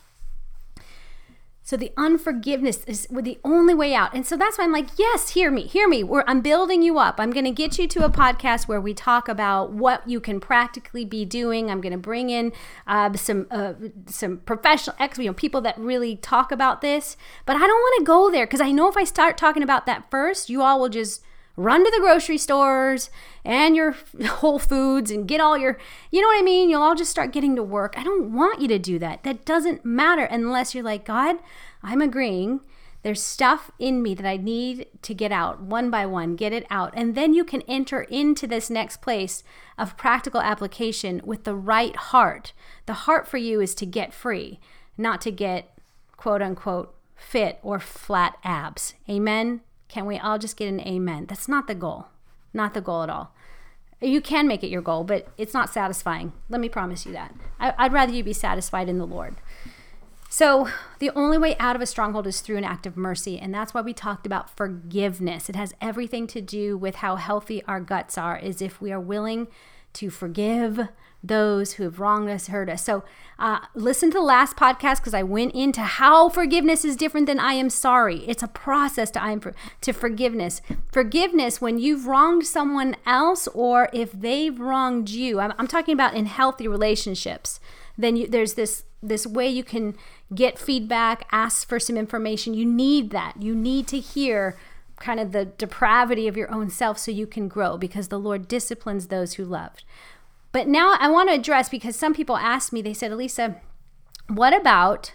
so 1.69 1.77
the 1.77 1.93
unforgiveness 1.99 2.83
is 2.85 3.07
the 3.11 3.39
only 3.45 3.75
way 3.75 3.95
out. 3.95 4.15
And 4.15 4.27
so 4.27 4.39
that's 4.39 4.57
why 4.57 4.65
I'm 4.65 4.73
like, 4.73 4.89
yes, 4.99 5.29
hear 5.29 5.51
me, 5.51 5.67
hear 5.67 5.87
me. 5.87 6.03
We're, 6.03 6.25
I'm 6.27 6.41
building 6.41 6.81
you 6.81 6.99
up. 6.99 7.21
I'm 7.21 7.31
going 7.31 7.45
to 7.45 7.51
get 7.51 7.79
you 7.79 7.87
to 7.89 8.07
a 8.07 8.09
podcast 8.09 8.69
where 8.69 8.81
we 8.81 8.95
talk 8.95 9.29
about 9.29 9.71
what 9.71 10.09
you 10.09 10.19
can 10.19 10.41
practically 10.41 11.05
be 11.05 11.27
doing. 11.27 11.71
I'm 11.71 11.83
going 11.83 11.93
to 11.93 11.99
bring 11.99 12.31
in 12.31 12.55
uh, 12.87 13.13
some 13.13 13.49
uh, 13.51 13.75
some 14.07 14.39
professional, 14.39 14.97
ex, 14.99 15.19
you 15.19 15.27
know, 15.27 15.35
people 15.35 15.61
that 15.61 15.77
really 15.77 16.17
talk 16.17 16.51
about 16.51 16.81
this. 16.81 17.19
But 17.45 17.57
I 17.57 17.67
don't 17.67 17.69
want 17.69 17.99
to 17.99 18.05
go 18.07 18.31
there 18.31 18.47
because 18.47 18.63
I 18.63 18.73
know 18.73 18.89
if 18.89 18.97
I 18.97 19.05
start 19.05 19.37
talking 19.37 19.63
about 19.63 19.85
that 19.85 20.11
first, 20.11 20.49
you 20.49 20.63
all 20.63 20.81
will 20.81 20.89
just 20.89 21.23
run 21.59 21.85
to 21.85 21.91
the 21.91 22.01
grocery 22.01 22.39
stores 22.39 23.11
and 23.45 23.75
your 23.75 23.97
Whole 24.27 24.61
Foods 24.61 25.11
and 25.11 25.27
get 25.27 25.41
all 25.41 25.59
your, 25.59 25.77
you 26.11 26.23
know 26.23 26.29
what 26.29 26.39
I 26.39 26.43
mean? 26.43 26.71
You'll 26.71 26.83
all 26.83 26.95
just 26.95 27.11
start 27.11 27.33
getting 27.33 27.57
to 27.57 27.63
work. 27.63 27.95
I 27.99 28.05
don't 28.05 28.33
want 28.33 28.61
you 28.63 28.69
to 28.69 28.79
do 28.79 28.99
that. 29.01 29.25
That 29.25 29.45
doesn't 29.45 29.85
matter 29.85 30.25
unless 30.25 30.75
you're 30.75 30.85
like, 30.85 31.05
God, 31.05 31.37
I'm 31.83 32.01
agreeing. 32.01 32.61
There's 33.03 33.23
stuff 33.23 33.71
in 33.79 34.03
me 34.03 34.15
that 34.15 34.27
I 34.27 34.37
need 34.37 34.87
to 35.03 35.15
get 35.15 35.33
out 35.33 35.61
one 35.61 35.91
by 35.91 36.07
one, 36.07 36.37
get 36.37 36.53
it 36.53 36.67
out. 36.71 36.93
And 36.97 37.15
then 37.15 37.35
you 37.35 37.45
can 37.45 37.63
enter 37.63 38.03
into 38.03 38.47
this 38.47 38.71
next 38.71 39.03
place 39.03 39.43
of 39.77 39.97
practical 39.97 40.41
application 40.41 41.21
with 41.25 41.45
the 41.45 41.55
right 41.55 41.95
heart. 41.97 42.53
The 42.87 42.95
heart 42.95 43.27
for 43.27 43.37
you 43.37 43.61
is 43.61 43.75
to 43.77 43.87
get 43.87 44.15
free, 44.15 44.61
not 44.97 45.21
to 45.23 45.33
get 45.33 45.77
quote 46.17 46.43
unquote 46.43 46.95
fit 47.17 47.59
or 47.63 47.81
flat 47.81 48.37
abs. 48.45 48.95
Amen. 49.09 49.61
Can 49.89 50.07
we 50.07 50.19
all 50.19 50.39
just 50.39 50.57
get 50.57 50.69
an 50.69 50.81
amen? 50.81 51.27
That's 51.27 51.49
not 51.49 51.67
the 51.67 51.75
goal. 51.75 52.07
Not 52.53 52.75
the 52.75 52.81
goal 52.81 53.03
at 53.03 53.11
all. 53.11 53.33
You 54.01 54.21
can 54.21 54.47
make 54.47 54.63
it 54.63 54.71
your 54.71 54.83
goal, 54.83 55.03
but 55.03 55.29
it's 55.37 55.55
not 55.55 55.71
satisfying. 55.71 56.33
Let 56.49 56.61
me 56.61 56.69
promise 56.69 57.05
you 57.05 57.13
that. 57.13 57.35
I, 57.59 57.85
would 57.85 57.93
rather 57.93 58.13
you 58.13 58.23
be 58.23 58.33
satisfied 58.33 58.89
in 58.89 58.99
the 58.99 59.07
Lord. 59.07 59.37
So, 60.31 60.69
the 60.99 61.11
only 61.17 61.39
way 61.39 61.57
out 61.59 61.75
of 61.75 61.81
a 61.81 61.87
stronghold 61.87 62.27
is 62.27 62.41
through 62.41 62.59
an 62.59 62.65
act 62.65 62.87
of 62.87 62.97
mercy. 62.97 63.39
And 63.39 63.53
that's 63.53 63.73
why 63.73 63.81
we 63.81 63.95
talked 63.95 64.27
about 64.27 64.55
forgiveness. 64.55 65.49
It 65.49 65.57
has 65.57 65.75
everything 65.81 66.27
to 66.29 66.41
do 66.41 66.77
with 66.77 66.97
how 66.97 67.17
healthy 67.17 67.65
our 67.65 67.81
guts 67.81 68.19
are, 68.19 68.39
is 68.39 68.61
if 68.61 68.81
we 68.81 68.93
are 68.93 69.01
willing 69.01 69.49
to 69.95 70.11
forgive, 70.11 70.89
those 71.23 71.75
who 71.75 71.85
have 71.85 72.01
wronged 72.01 72.31
us, 72.31 72.47
hurt 72.47 72.69
us. 72.69 72.85
So, 72.85 73.05
uh, 73.39 73.61
listen 73.75 74.11
to 74.11 74.19
the 74.19 74.25
last 74.25 74.57
podcast 74.57 74.97
because 74.97 75.15
I 75.15 75.23
went 75.23 75.55
into 75.55 75.81
how 75.83 76.29
forgiveness 76.29 76.85
is 76.85 76.97
different 76.97 77.27
than 77.27 77.39
I 77.39 77.53
am 77.53 77.71
sorry. 77.71 78.25
It's 78.27 78.43
a 78.43 78.49
process 78.49 79.11
to 79.13 79.23
I 79.23 79.31
am 79.31 79.41
for, 79.41 79.55
to 79.83 79.93
forgiveness. 79.93 80.61
Forgiveness 80.93 81.61
when 81.61 81.79
you've 81.79 82.07
wronged 82.07 82.47
someone 82.47 82.97
else 83.07 83.47
or 83.49 83.89
if 83.93 84.11
they've 84.13 84.59
wronged 84.59 85.11
you. 85.11 85.39
I'm, 85.39 85.53
I'm 85.59 85.69
talking 85.69 85.95
about 85.95 86.15
in 86.15 86.27
healthy 86.27 86.67
relationships. 86.67 87.61
Then 87.97 88.17
you, 88.17 88.27
there's 88.27 88.55
this 88.55 88.85
this 89.01 89.27
way 89.27 89.49
you 89.49 89.63
can 89.63 89.95
get 90.35 90.59
feedback, 90.59 91.27
ask 91.31 91.69
for 91.69 91.79
some 91.79 91.97
information. 91.97 92.55
You 92.55 92.67
need 92.67 93.11
that. 93.11 93.35
You 93.41 93.55
need 93.55 93.87
to 93.89 94.01
hear 94.01 94.59
kind 94.99 95.21
of 95.21 95.31
the 95.31 95.45
depravity 95.45 96.27
of 96.27 96.37
your 96.37 96.51
own 96.51 96.71
self 96.71 96.99
so 96.99 97.11
you 97.11 97.27
can 97.27 97.47
grow 97.49 97.79
because 97.79 98.09
the 98.09 98.19
Lord 98.19 98.49
disciplines 98.49 99.07
those 99.07 99.35
who 99.35 99.45
loved. 99.45 99.85
But 100.53 100.69
now 100.69 100.97
I 100.99 101.11
want 101.11 101.29
to 101.29 101.35
address 101.35 101.69
because 101.69 101.97
some 101.97 102.15
people 102.15 102.37
asked 102.37 102.73
me, 102.73 102.83
they 102.83 102.95
said, 102.95 103.13
Alisa, 103.13 103.61
what 104.29 104.55
about? 104.55 105.13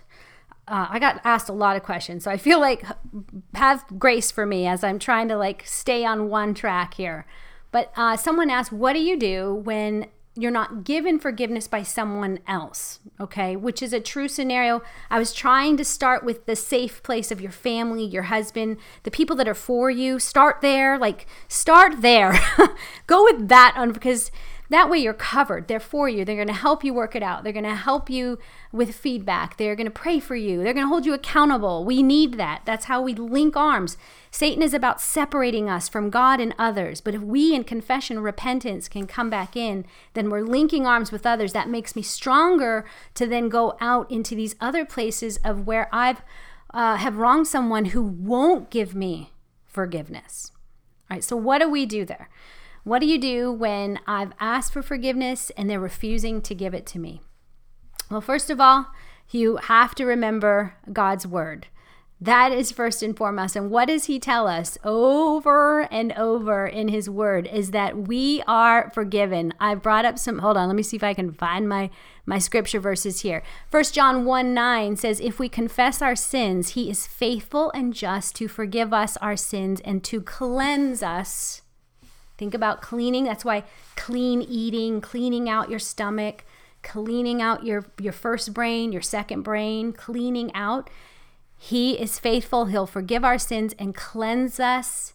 Uh, 0.68 0.88
I 0.90 1.00
got 1.00 1.22
asked 1.24 1.50
a 1.50 1.54
lot 1.54 1.76
of 1.76 1.84
questions, 1.84 2.24
so 2.24 2.32
I 2.32 2.38
feel 2.38 2.60
like 2.60 2.84
have 3.54 3.84
grace 4.00 4.32
for 4.32 4.46
me 4.46 4.66
as 4.66 4.84
I'm 4.84 4.98
trying 4.98 5.28
to 5.28 5.36
like 5.36 5.64
stay 5.66 6.06
on 6.06 6.30
one 6.30 6.54
track 6.54 6.94
here. 6.94 7.26
But 7.72 7.92
uh, 7.98 8.16
someone 8.16 8.50
asked, 8.50 8.72
"What 8.72 8.94
do 8.94 9.00
you 9.00 9.20
do 9.20 9.54
when 9.54 10.08
you're 10.36 10.52
not 10.52 10.84
given 10.84 11.20
forgiveness 11.20 11.68
by 11.68 11.84
someone 11.84 12.40
else, 12.48 13.00
okay? 13.20 13.56
Which 13.56 13.84
is 13.84 13.94
a 13.94 14.00
true 14.00 14.28
scenario. 14.28 14.82
I 15.10 15.20
was 15.20 15.32
trying 15.32 15.78
to 15.78 15.86
start 15.86 16.24
with 16.24 16.48
the 16.48 16.56
safe 16.56 17.04
place 17.04 17.30
of 17.30 17.40
your 17.40 17.52
family, 17.52 18.04
your 18.04 18.24
husband, 18.24 18.78
the 19.04 19.12
people 19.12 19.36
that 19.36 19.48
are 19.48 19.54
for 19.54 19.92
you. 19.92 20.18
Start 20.18 20.62
there, 20.62 20.98
like 20.98 21.28
start 21.48 22.02
there. 22.02 22.40
Go 23.08 23.24
with 23.26 23.48
that 23.50 23.76
on 23.78 23.92
because 23.92 24.32
that 24.70 24.90
way 24.90 24.98
you're 24.98 25.14
covered. 25.14 25.68
They're 25.68 25.80
for 25.80 26.08
you. 26.08 26.24
They're 26.24 26.36
going 26.36 26.48
to 26.48 26.54
help 26.54 26.84
you 26.84 26.94
work 26.94 27.16
it 27.16 27.24
out. 27.24 27.44
They're 27.44 27.54
going 27.54 27.64
to 27.64 27.76
help 27.76 28.10
you 28.10 28.40
with 28.72 28.96
feedback. 28.96 29.58
They're 29.58 29.76
going 29.76 29.86
to 29.86 29.92
pray 29.92 30.20
for 30.20 30.36
you. 30.36 30.64
They're 30.64 30.74
going 30.74 30.86
to 30.86 30.90
hold 30.90 31.06
you 31.06 31.14
accountable. 31.14 31.84
We 31.84 32.02
need 32.02 32.36
that. 32.36 32.62
That's 32.66 32.86
how 32.86 33.02
we 33.02 33.14
link 33.14 33.56
arms. 33.58 33.98
Satan 34.32 34.64
is 34.64 34.74
about 34.74 35.02
separating 35.02 35.70
us 35.70 35.90
from 35.90 36.10
God 36.10 36.40
and 36.40 36.56
others. 36.58 37.02
But 37.02 37.14
if 37.14 37.22
we 37.22 37.54
in 37.54 37.66
confession, 37.66 38.20
repentance 38.20 38.88
can 38.88 39.06
come 39.06 39.30
back 39.30 39.56
in, 39.56 39.86
then 40.14 40.30
we're 40.30 40.42
linking 40.42 40.88
arms 40.88 41.12
with 41.12 41.26
others. 41.26 41.54
That 41.54 41.70
makes 41.70 41.96
me 41.96 42.02
stronger 42.02 42.86
to 43.16 43.28
then 43.28 43.50
go 43.50 43.78
out 43.80 44.10
into 44.10 44.34
these 44.34 44.56
other 44.62 44.86
places 44.86 45.38
of 45.44 45.68
where 45.68 45.90
I've 45.92 46.22
uh, 46.74 46.96
have 46.96 47.18
wronged 47.18 47.48
someone 47.48 47.86
who 47.86 48.02
won't 48.02 48.72
give 48.72 48.96
me 48.96 49.32
forgiveness. 49.66 50.52
All 51.12 51.16
right. 51.16 51.24
So 51.24 51.36
what 51.36 51.60
do 51.60 51.70
we 51.70 51.86
do 51.86 52.06
there? 52.06 52.30
What 52.84 53.00
do 53.00 53.06
you 53.06 53.18
do 53.18 53.52
when 53.52 54.00
I've 54.06 54.34
asked 54.40 54.74
for 54.74 54.82
forgiveness 54.82 55.52
and 55.56 55.70
they're 55.70 55.80
refusing 55.80 56.42
to 56.42 56.54
give 56.54 56.74
it 56.74 56.86
to 56.88 57.00
me? 57.00 57.22
Well, 58.12 58.20
first 58.20 58.50
of 58.50 58.60
all, 58.60 58.88
you 59.30 59.58
have 59.58 59.96
to 59.96 60.06
remember 60.06 60.76
God's 60.92 61.26
word. 61.26 61.68
That 62.20 62.52
is 62.54 62.72
first 62.72 63.04
and 63.04 63.18
foremost. 63.18 63.56
And 63.56 63.70
what 63.70 63.88
does 63.88 64.06
he 64.06 64.20
tell 64.20 64.48
us 64.48 64.78
over 64.84 65.82
and 65.92 66.14
over 66.14 66.68
in 66.68 66.88
his 66.88 67.10
word 67.10 67.48
is 67.52 67.72
that 67.72 68.08
we 68.08 68.42
are 68.48 68.92
forgiven. 68.94 69.54
I 69.60 69.76
brought 69.76 70.06
up 70.06 70.20
some 70.20 70.40
hold 70.40 70.56
on, 70.56 70.68
let 70.68 70.76
me 70.76 70.84
see 70.84 70.96
if 70.96 71.04
I 71.04 71.14
can 71.14 71.32
find 71.32 71.68
my 71.68 71.90
my 72.26 72.38
scripture 72.38 72.80
verses 72.80 73.22
here. 73.22 73.44
First 73.70 73.94
John 73.94 74.24
1 74.24 74.54
9 74.54 74.96
says, 74.96 75.20
If 75.20 75.40
we 75.40 75.50
confess 75.50 76.02
our 76.02 76.16
sins, 76.16 76.70
he 76.70 76.90
is 76.90 77.08
faithful 77.08 77.72
and 77.72 77.94
just 77.94 78.36
to 78.36 78.48
forgive 78.48 78.94
us 78.94 79.18
our 79.18 79.36
sins 79.36 79.82
and 79.84 80.02
to 80.06 80.22
cleanse 80.22 81.04
us 81.04 81.62
Think 82.38 82.54
about 82.54 82.82
cleaning. 82.82 83.24
That's 83.26 83.46
why 83.46 83.64
clean 83.96 84.42
eating, 84.42 85.02
cleaning 85.02 85.50
out 85.50 85.70
your 85.70 85.80
stomach, 85.80 86.46
cleaning 86.82 87.42
out 87.42 87.66
your, 87.66 87.86
your 88.00 88.14
first 88.14 88.54
brain, 88.54 88.92
your 88.92 89.02
second 89.02 89.44
brain, 89.44 89.94
cleaning 89.94 90.54
out. 90.54 90.90
He 91.58 91.94
is 91.94 92.20
faithful. 92.20 92.66
He'll 92.66 92.88
forgive 92.88 93.24
our 93.24 93.38
sins 93.38 93.74
and 93.80 93.96
cleanse 93.96 94.60
us 94.60 95.14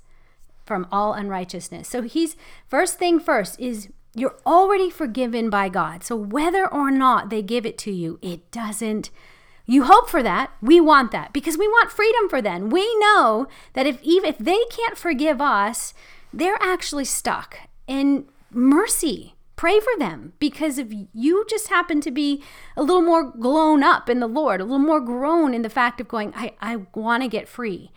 from 0.65 0.87
all 0.93 1.15
unrighteousness. 1.15 1.89
So 1.89 2.03
he's 2.03 2.37
first 2.69 2.99
thing 2.99 3.19
first 3.21 3.59
is 3.61 3.89
you're 4.15 4.37
already 4.47 4.91
forgiven 4.91 5.51
by 5.51 5.69
God. 5.69 6.05
So 6.05 6.17
whether 6.17 6.67
or 6.67 6.91
not 6.91 7.31
they 7.31 7.43
give 7.43 7.67
it 7.67 7.79
to 7.79 7.93
you, 7.93 8.19
it 8.23 8.51
doesn't 8.51 9.11
you 9.71 9.85
hope 9.85 10.09
for 10.09 10.23
that. 10.23 10.51
We 10.63 10.81
want 10.81 11.13
that 11.13 11.35
because 11.35 11.59
we 11.59 11.69
want 11.69 11.91
freedom 11.91 12.29
for 12.31 12.41
them. 12.41 12.71
We 12.71 12.99
know 13.01 13.47
that 13.75 13.87
if 13.87 14.03
even 14.03 14.31
if 14.31 14.39
they 14.39 14.65
can't 14.71 14.97
forgive 14.97 15.43
us, 15.43 15.93
they're 16.33 16.59
actually 16.61 17.05
stuck. 17.05 17.59
And 17.87 18.27
mercy, 18.51 19.35
pray 19.57 19.81
for 19.81 19.99
them 19.99 20.33
because 20.39 20.79
if 20.79 20.89
you 21.13 21.45
just 21.49 21.69
happen 21.69 22.01
to 22.01 22.11
be 22.11 22.43
a 22.77 22.83
little 22.83 23.03
more 23.03 23.25
grown 23.25 23.83
up 23.83 24.09
in 24.09 24.21
the 24.21 24.29
Lord, 24.29 24.61
a 24.61 24.65
little 24.65 24.79
more 24.79 25.01
grown 25.01 25.55
in 25.55 25.63
the 25.63 25.71
fact 25.71 26.01
of 26.01 26.09
going, 26.09 26.33
I, 26.37 26.53
I 26.61 26.77
want 26.95 27.23
to 27.23 27.29
get 27.29 27.49
free. 27.49 27.91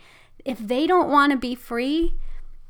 If 0.44 0.58
they 0.58 0.86
don't 0.86 1.10
want 1.10 1.30
to 1.32 1.38
be 1.38 1.54
free, 1.54 2.14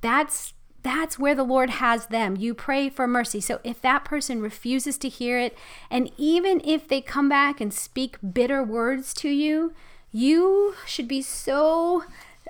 that's 0.01 0.53
that's 0.83 1.17
where 1.17 1.35
the 1.35 1.45
Lord 1.45 1.71
has 1.71 2.07
them. 2.07 2.37
You 2.37 2.55
pray 2.55 2.89
for 2.89 3.07
mercy. 3.07 3.41
So 3.41 3.61
if 3.63 3.81
that 3.83 4.05
person 4.05 4.43
refuses 4.43 4.99
to 4.99 5.09
hear 5.09 5.39
it, 5.39 5.57
and 5.91 6.11
even 6.17 6.61
if 6.65 6.89
they 6.89 7.01
come 7.01 7.29
back 7.29 7.61
and 7.61 7.73
speak 7.73 8.17
bitter 8.33 8.65
words 8.65 9.15
to 9.15 9.29
you, 9.29 9.73
you 10.11 10.75
should 10.85 11.07
be 11.07 11.23
so 11.23 12.05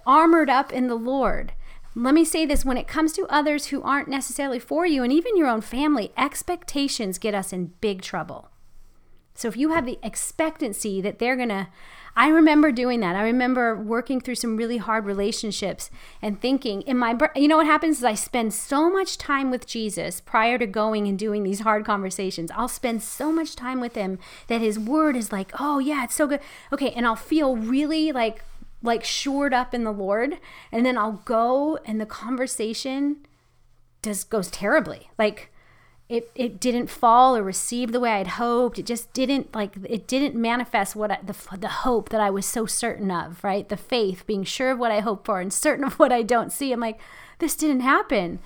armored 0.06 0.48
up 0.48 0.72
in 0.72 0.88
the 0.88 0.94
Lord 0.94 1.52
let 1.94 2.14
me 2.14 2.24
say 2.24 2.46
this 2.46 2.64
when 2.64 2.78
it 2.78 2.88
comes 2.88 3.12
to 3.14 3.26
others 3.26 3.66
who 3.66 3.82
aren't 3.82 4.08
necessarily 4.08 4.58
for 4.58 4.86
you 4.86 5.02
and 5.02 5.12
even 5.12 5.36
your 5.36 5.48
own 5.48 5.60
family, 5.60 6.12
expectations 6.16 7.18
get 7.18 7.34
us 7.34 7.52
in 7.52 7.74
big 7.80 8.02
trouble. 8.02 8.48
So 9.34 9.48
if 9.48 9.56
you 9.56 9.70
have 9.70 9.86
the 9.86 9.98
expectancy 10.02 11.00
that 11.00 11.18
they're 11.18 11.36
going 11.36 11.48
to, 11.48 11.68
I 12.14 12.28
remember 12.28 12.70
doing 12.70 13.00
that. 13.00 13.16
I 13.16 13.22
remember 13.22 13.74
working 13.74 14.20
through 14.20 14.34
some 14.34 14.58
really 14.58 14.76
hard 14.76 15.06
relationships 15.06 15.90
and 16.20 16.38
thinking, 16.38 16.82
in 16.82 16.98
my, 16.98 17.16
you 17.34 17.48
know 17.48 17.56
what 17.56 17.66
happens 17.66 17.98
is 17.98 18.04
I 18.04 18.14
spend 18.14 18.52
so 18.52 18.90
much 18.90 19.16
time 19.16 19.50
with 19.50 19.66
Jesus 19.66 20.20
prior 20.20 20.58
to 20.58 20.66
going 20.66 21.08
and 21.08 21.18
doing 21.18 21.42
these 21.42 21.60
hard 21.60 21.86
conversations. 21.86 22.50
I'll 22.50 22.68
spend 22.68 23.02
so 23.02 23.32
much 23.32 23.56
time 23.56 23.80
with 23.80 23.94
him 23.94 24.18
that 24.48 24.60
his 24.60 24.78
word 24.78 25.16
is 25.16 25.32
like, 25.32 25.52
oh 25.58 25.78
yeah, 25.78 26.04
it's 26.04 26.14
so 26.14 26.26
good. 26.26 26.40
Okay. 26.70 26.90
And 26.90 27.06
I'll 27.06 27.16
feel 27.16 27.56
really 27.56 28.12
like 28.12 28.44
like 28.82 29.04
shored 29.04 29.54
up 29.54 29.74
in 29.74 29.84
the 29.84 29.92
Lord, 29.92 30.38
and 30.70 30.84
then 30.84 30.98
I'll 30.98 31.22
go 31.24 31.78
and 31.84 32.00
the 32.00 32.06
conversation 32.06 33.18
just 34.02 34.30
goes 34.30 34.50
terribly. 34.50 35.10
Like 35.18 35.52
it 36.08 36.30
it 36.34 36.60
didn't 36.60 36.88
fall 36.88 37.36
or 37.36 37.42
receive 37.42 37.92
the 37.92 38.00
way 38.00 38.12
I'd 38.12 38.26
hoped. 38.26 38.78
It 38.78 38.86
just 38.86 39.12
didn't 39.12 39.54
like 39.54 39.76
it 39.88 40.06
didn't 40.06 40.34
manifest 40.34 40.94
what 40.94 41.10
I, 41.10 41.18
the 41.24 41.34
the 41.56 41.68
hope 41.68 42.10
that 42.10 42.20
I 42.20 42.30
was 42.30 42.44
so 42.44 42.66
certain 42.66 43.10
of, 43.10 43.42
right? 43.42 43.68
The 43.68 43.76
faith, 43.76 44.26
being 44.26 44.44
sure 44.44 44.72
of 44.72 44.78
what 44.78 44.92
I 44.92 45.00
hope 45.00 45.24
for 45.24 45.40
and 45.40 45.52
certain 45.52 45.84
of 45.88 45.98
what 45.98 46.12
I 46.12 46.22
don't 46.22 46.52
see. 46.52 46.72
I'm 46.72 46.80
like, 46.80 47.00
this 47.38 47.56
didn't 47.56 47.80
happen. 47.80 48.40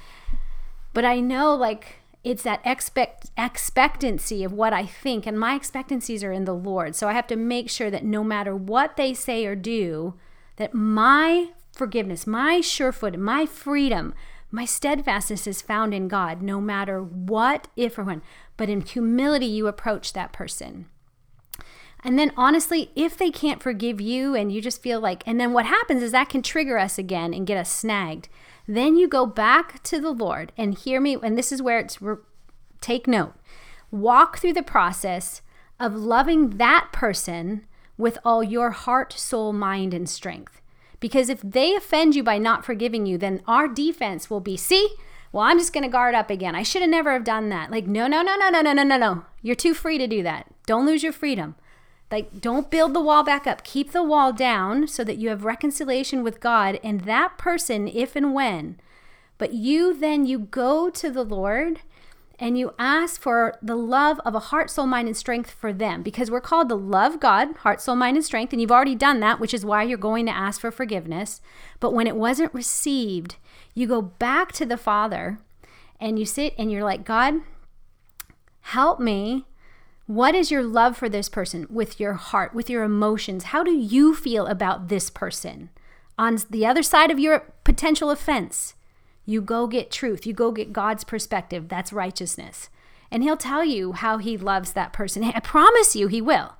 But 0.92 1.05
I 1.05 1.20
know 1.20 1.55
like 1.55 1.96
it's 2.22 2.42
that 2.42 2.61
expect 2.64 3.31
expectancy 3.37 4.44
of 4.44 4.53
what 4.53 4.72
I 4.72 4.85
think 4.87 5.27
and 5.27 5.38
my 5.38 5.55
expectancies 5.55 6.22
are 6.22 6.33
in 6.33 6.44
the 6.44 6.55
Lord. 6.55 6.94
So 6.94 7.09
I 7.09 7.12
have 7.12 7.27
to 7.29 7.37
make 7.37 7.70
sure 7.70 7.90
that 7.90 8.05
no 8.05 8.22
matter 8.22 8.55
what 8.55 8.96
they 8.96 9.14
say 9.14 9.46
or 9.46 9.55
do, 9.55 10.14
that 10.57 10.75
my 10.75 11.51
forgiveness, 11.73 12.27
my 12.27 12.61
surefoot, 12.61 13.19
my 13.19 13.47
freedom, 13.47 14.14
my 14.51 14.64
steadfastness 14.64 15.47
is 15.47 15.61
found 15.61 15.92
in 15.92 16.09
God, 16.09 16.42
no 16.42 16.61
matter 16.61 17.03
what, 17.03 17.69
if 17.77 17.99
or 17.99 18.05
when. 18.05 18.23
But 18.57 18.71
in 18.71 18.81
humility, 18.81 19.47
you 19.47 19.66
approach 19.66 20.12
that 20.12 20.33
person. 20.33 20.87
And 22.05 22.19
then 22.19 22.33
honestly, 22.37 22.90
if 22.95 23.16
they 23.16 23.31
can't 23.31 23.62
forgive 23.62 24.01
you 24.01 24.35
and 24.35 24.53
you 24.53 24.61
just 24.61 24.83
feel 24.83 25.01
like, 25.01 25.25
and 25.27 25.40
then 25.40 25.53
what 25.53 25.66
happens 25.66 26.03
is 26.03 26.12
that 26.12 26.29
can 26.29 26.42
trigger 26.42 26.79
us 26.79 26.99
again 26.99 27.35
and 27.35 27.47
get 27.47 27.59
us 27.59 27.71
snagged. 27.71 28.29
Then 28.69 28.97
you 28.97 29.09
go 29.09 29.27
back 29.27 29.83
to 29.85 30.01
the 30.01 30.12
Lord 30.12 30.53
and 30.57 30.77
hear 30.77 31.01
me. 31.01 31.16
And 31.21 31.37
this 31.37 31.51
is 31.51 31.61
where 31.61 31.79
it's 31.79 32.01
re- 32.01 32.16
take 32.81 33.07
note. 33.09 33.35
Walk 33.90 34.38
through 34.38 34.53
the 34.53 34.62
process 34.62 35.42
of 35.81 35.95
loving 35.95 36.59
that 36.59 36.90
person 36.92 37.66
with 37.98 38.18
all 38.24 38.42
your 38.42 38.70
heart, 38.70 39.12
soul, 39.12 39.52
mind, 39.52 39.94
and 39.94 40.09
strength. 40.09 40.61
Because 41.00 41.28
if 41.28 41.40
they 41.42 41.74
offend 41.74 42.14
you 42.16 42.22
by 42.22 42.38
not 42.38 42.64
forgiving 42.64 43.06
you, 43.06 43.18
then 43.18 43.42
our 43.46 43.68
defense 43.68 44.30
will 44.30 44.40
be, 44.40 44.56
see, 44.56 44.88
well, 45.32 45.44
I'm 45.44 45.59
just 45.59 45.72
going 45.72 45.85
to 45.85 45.90
guard 45.90 46.14
up 46.14 46.30
again. 46.30 46.54
I 46.54 46.62
should 46.62 46.82
have 46.82 46.90
never 46.90 47.12
have 47.12 47.24
done 47.24 47.48
that. 47.50 47.70
Like, 47.70 47.87
no, 47.87 48.06
no, 48.06 48.22
no, 48.22 48.37
no, 48.37 48.48
no, 48.48 48.61
no, 48.61 48.72
no, 48.72 48.82
no, 48.82 48.96
no. 48.96 49.24
You're 49.42 49.54
too 49.54 49.74
free 49.74 49.98
to 49.98 50.06
do 50.06 50.22
that. 50.22 50.46
Don't 50.66 50.87
lose 50.87 51.02
your 51.02 51.12
freedom. 51.12 51.56
Like, 52.11 52.40
don't 52.40 52.70
build 52.70 52.94
the 52.94 53.00
wall 53.00 53.24
back 53.24 53.46
up. 53.46 53.64
Keep 53.64 53.92
the 53.92 54.02
wall 54.02 54.32
down 54.32 54.87
so 54.87 55.04
that 55.04 55.18
you 55.18 55.28
have 55.28 55.44
reconciliation 55.44 56.22
with 56.22 56.40
God 56.40 56.78
and 56.82 57.02
that 57.02 57.37
person, 57.37 57.88
if 57.88 58.16
and 58.16 58.32
when. 58.32 58.78
But 59.38 59.52
you 59.52 59.92
then, 59.92 60.24
you 60.24 60.38
go 60.38 60.88
to 60.88 61.11
the 61.11 61.24
Lord 61.24 61.80
and 62.38 62.59
you 62.59 62.75
ask 62.79 63.20
for 63.20 63.59
the 63.62 63.77
love 63.77 64.20
of 64.25 64.35
a 64.35 64.40
heart, 64.40 64.70
soul, 64.70 64.87
mind, 64.87 65.09
and 65.09 65.16
strength 65.16 65.51
for 65.51 65.72
them 65.72 66.03
because 66.03 66.31
we're 66.31 66.40
called 66.40 66.68
to 66.68 66.75
love 66.75 67.18
God, 67.18 67.57
heart, 67.59 67.81
soul, 67.81 67.96
mind, 67.96 68.16
and 68.16 68.25
strength. 68.25 68.53
And 68.53 68.61
you've 68.61 68.72
already 68.72 68.94
done 68.94 69.20
that, 69.20 69.40
which 69.40 69.55
is 69.55 69.64
why 69.64 69.83
you're 69.83 69.96
going 69.96 70.27
to 70.27 70.37
ask 70.37 70.61
for 70.61 70.70
forgiveness. 70.70 71.40
But 71.81 71.94
when 71.94 72.07
it 72.07 72.16
wasn't 72.16 72.53
received, 72.53 73.37
you 73.75 73.87
go 73.87 74.03
back 74.03 74.53
to 74.53 74.66
the 74.66 74.77
Father 74.77 75.38
and 75.99 76.18
you 76.18 76.27
sit 76.27 76.55
and 76.59 76.70
you're 76.70 76.85
like, 76.85 77.05
God, 77.05 77.37
help 78.61 79.01
me. 79.01 79.46
What 80.07 80.35
is 80.35 80.51
your 80.51 80.62
love 80.62 80.96
for 80.96 81.09
this 81.09 81.29
person 81.29 81.66
with 81.68 81.99
your 81.99 82.14
heart, 82.14 82.55
with 82.55 82.70
your 82.70 82.85
emotions? 82.85 83.44
How 83.44 83.64
do 83.64 83.72
you 83.72 84.14
feel 84.14 84.46
about 84.46 84.88
this 84.88 85.11
person 85.11 85.70
on 86.18 86.38
the 86.51 86.66
other 86.66 86.83
side 86.83 87.11
of 87.11 87.18
your 87.18 87.53
potential 87.64 88.11
offense? 88.11 88.75
You 89.26 89.40
go 89.42 89.66
get 89.66 89.90
truth. 89.90 90.24
You 90.26 90.32
go 90.32 90.52
get 90.52 90.72
God's 90.72 91.04
perspective. 91.04 91.68
That's 91.68 91.92
righteousness. 91.92 92.70
And 93.10 93.22
He'll 93.22 93.36
tell 93.36 93.64
you 93.64 93.92
how 93.92 94.18
He 94.18 94.38
loves 94.38 94.72
that 94.72 94.92
person. 94.92 95.24
I 95.34 95.40
promise 95.40 95.94
you, 95.94 96.06
He 96.06 96.22
will. 96.22 96.54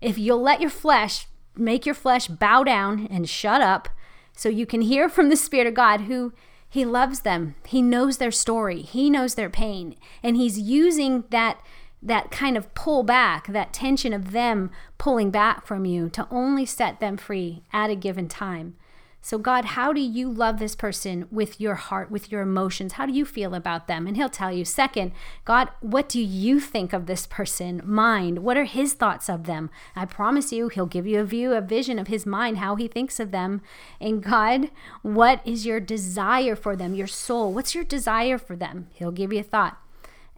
If 0.00 0.18
you'll 0.18 0.42
let 0.42 0.60
your 0.60 0.70
flesh, 0.70 1.26
make 1.56 1.86
your 1.86 1.94
flesh 1.94 2.26
bow 2.26 2.64
down 2.64 3.06
and 3.10 3.28
shut 3.28 3.62
up 3.62 3.88
so 4.36 4.48
you 4.48 4.66
can 4.66 4.82
hear 4.82 5.08
from 5.08 5.28
the 5.28 5.36
Spirit 5.36 5.66
of 5.66 5.74
God 5.74 6.02
who 6.02 6.32
He 6.68 6.84
loves 6.84 7.20
them. 7.20 7.54
He 7.66 7.80
knows 7.80 8.18
their 8.18 8.30
story, 8.30 8.82
He 8.82 9.08
knows 9.08 9.34
their 9.34 9.50
pain. 9.50 9.94
And 10.22 10.36
He's 10.36 10.58
using 10.58 11.24
that 11.30 11.60
that 12.00 12.30
kind 12.30 12.56
of 12.56 12.72
pull 12.74 13.02
back, 13.02 13.48
that 13.48 13.72
tension 13.72 14.12
of 14.12 14.30
them 14.30 14.70
pulling 14.98 15.32
back 15.32 15.66
from 15.66 15.84
you 15.84 16.08
to 16.08 16.28
only 16.30 16.64
set 16.64 17.00
them 17.00 17.16
free 17.16 17.64
at 17.72 17.90
a 17.90 17.96
given 17.96 18.28
time. 18.28 18.76
So, 19.20 19.36
God, 19.36 19.64
how 19.66 19.92
do 19.92 20.00
you 20.00 20.30
love 20.30 20.58
this 20.58 20.76
person 20.76 21.26
with 21.30 21.60
your 21.60 21.74
heart, 21.74 22.10
with 22.10 22.30
your 22.30 22.40
emotions? 22.40 22.94
How 22.94 23.04
do 23.04 23.12
you 23.12 23.24
feel 23.24 23.54
about 23.54 23.86
them? 23.86 24.06
And 24.06 24.16
He'll 24.16 24.28
tell 24.28 24.52
you. 24.52 24.64
Second, 24.64 25.12
God, 25.44 25.70
what 25.80 26.08
do 26.08 26.20
you 26.20 26.60
think 26.60 26.92
of 26.92 27.06
this 27.06 27.26
person? 27.26 27.82
Mind. 27.84 28.38
What 28.38 28.56
are 28.56 28.64
His 28.64 28.94
thoughts 28.94 29.28
of 29.28 29.44
them? 29.44 29.70
I 29.96 30.06
promise 30.06 30.52
you, 30.52 30.68
He'll 30.68 30.86
give 30.86 31.06
you 31.06 31.20
a 31.20 31.24
view, 31.24 31.52
a 31.52 31.60
vision 31.60 31.98
of 31.98 32.06
His 32.06 32.26
mind, 32.26 32.58
how 32.58 32.76
He 32.76 32.88
thinks 32.88 33.18
of 33.20 33.32
them. 33.32 33.60
And 34.00 34.22
God, 34.22 34.70
what 35.02 35.40
is 35.44 35.66
your 35.66 35.80
desire 35.80 36.56
for 36.56 36.76
them? 36.76 36.94
Your 36.94 37.06
soul. 37.08 37.52
What's 37.52 37.74
your 37.74 37.84
desire 37.84 38.38
for 38.38 38.56
them? 38.56 38.88
He'll 38.94 39.12
give 39.12 39.32
you 39.32 39.40
a 39.40 39.44
thought. 39.44 39.78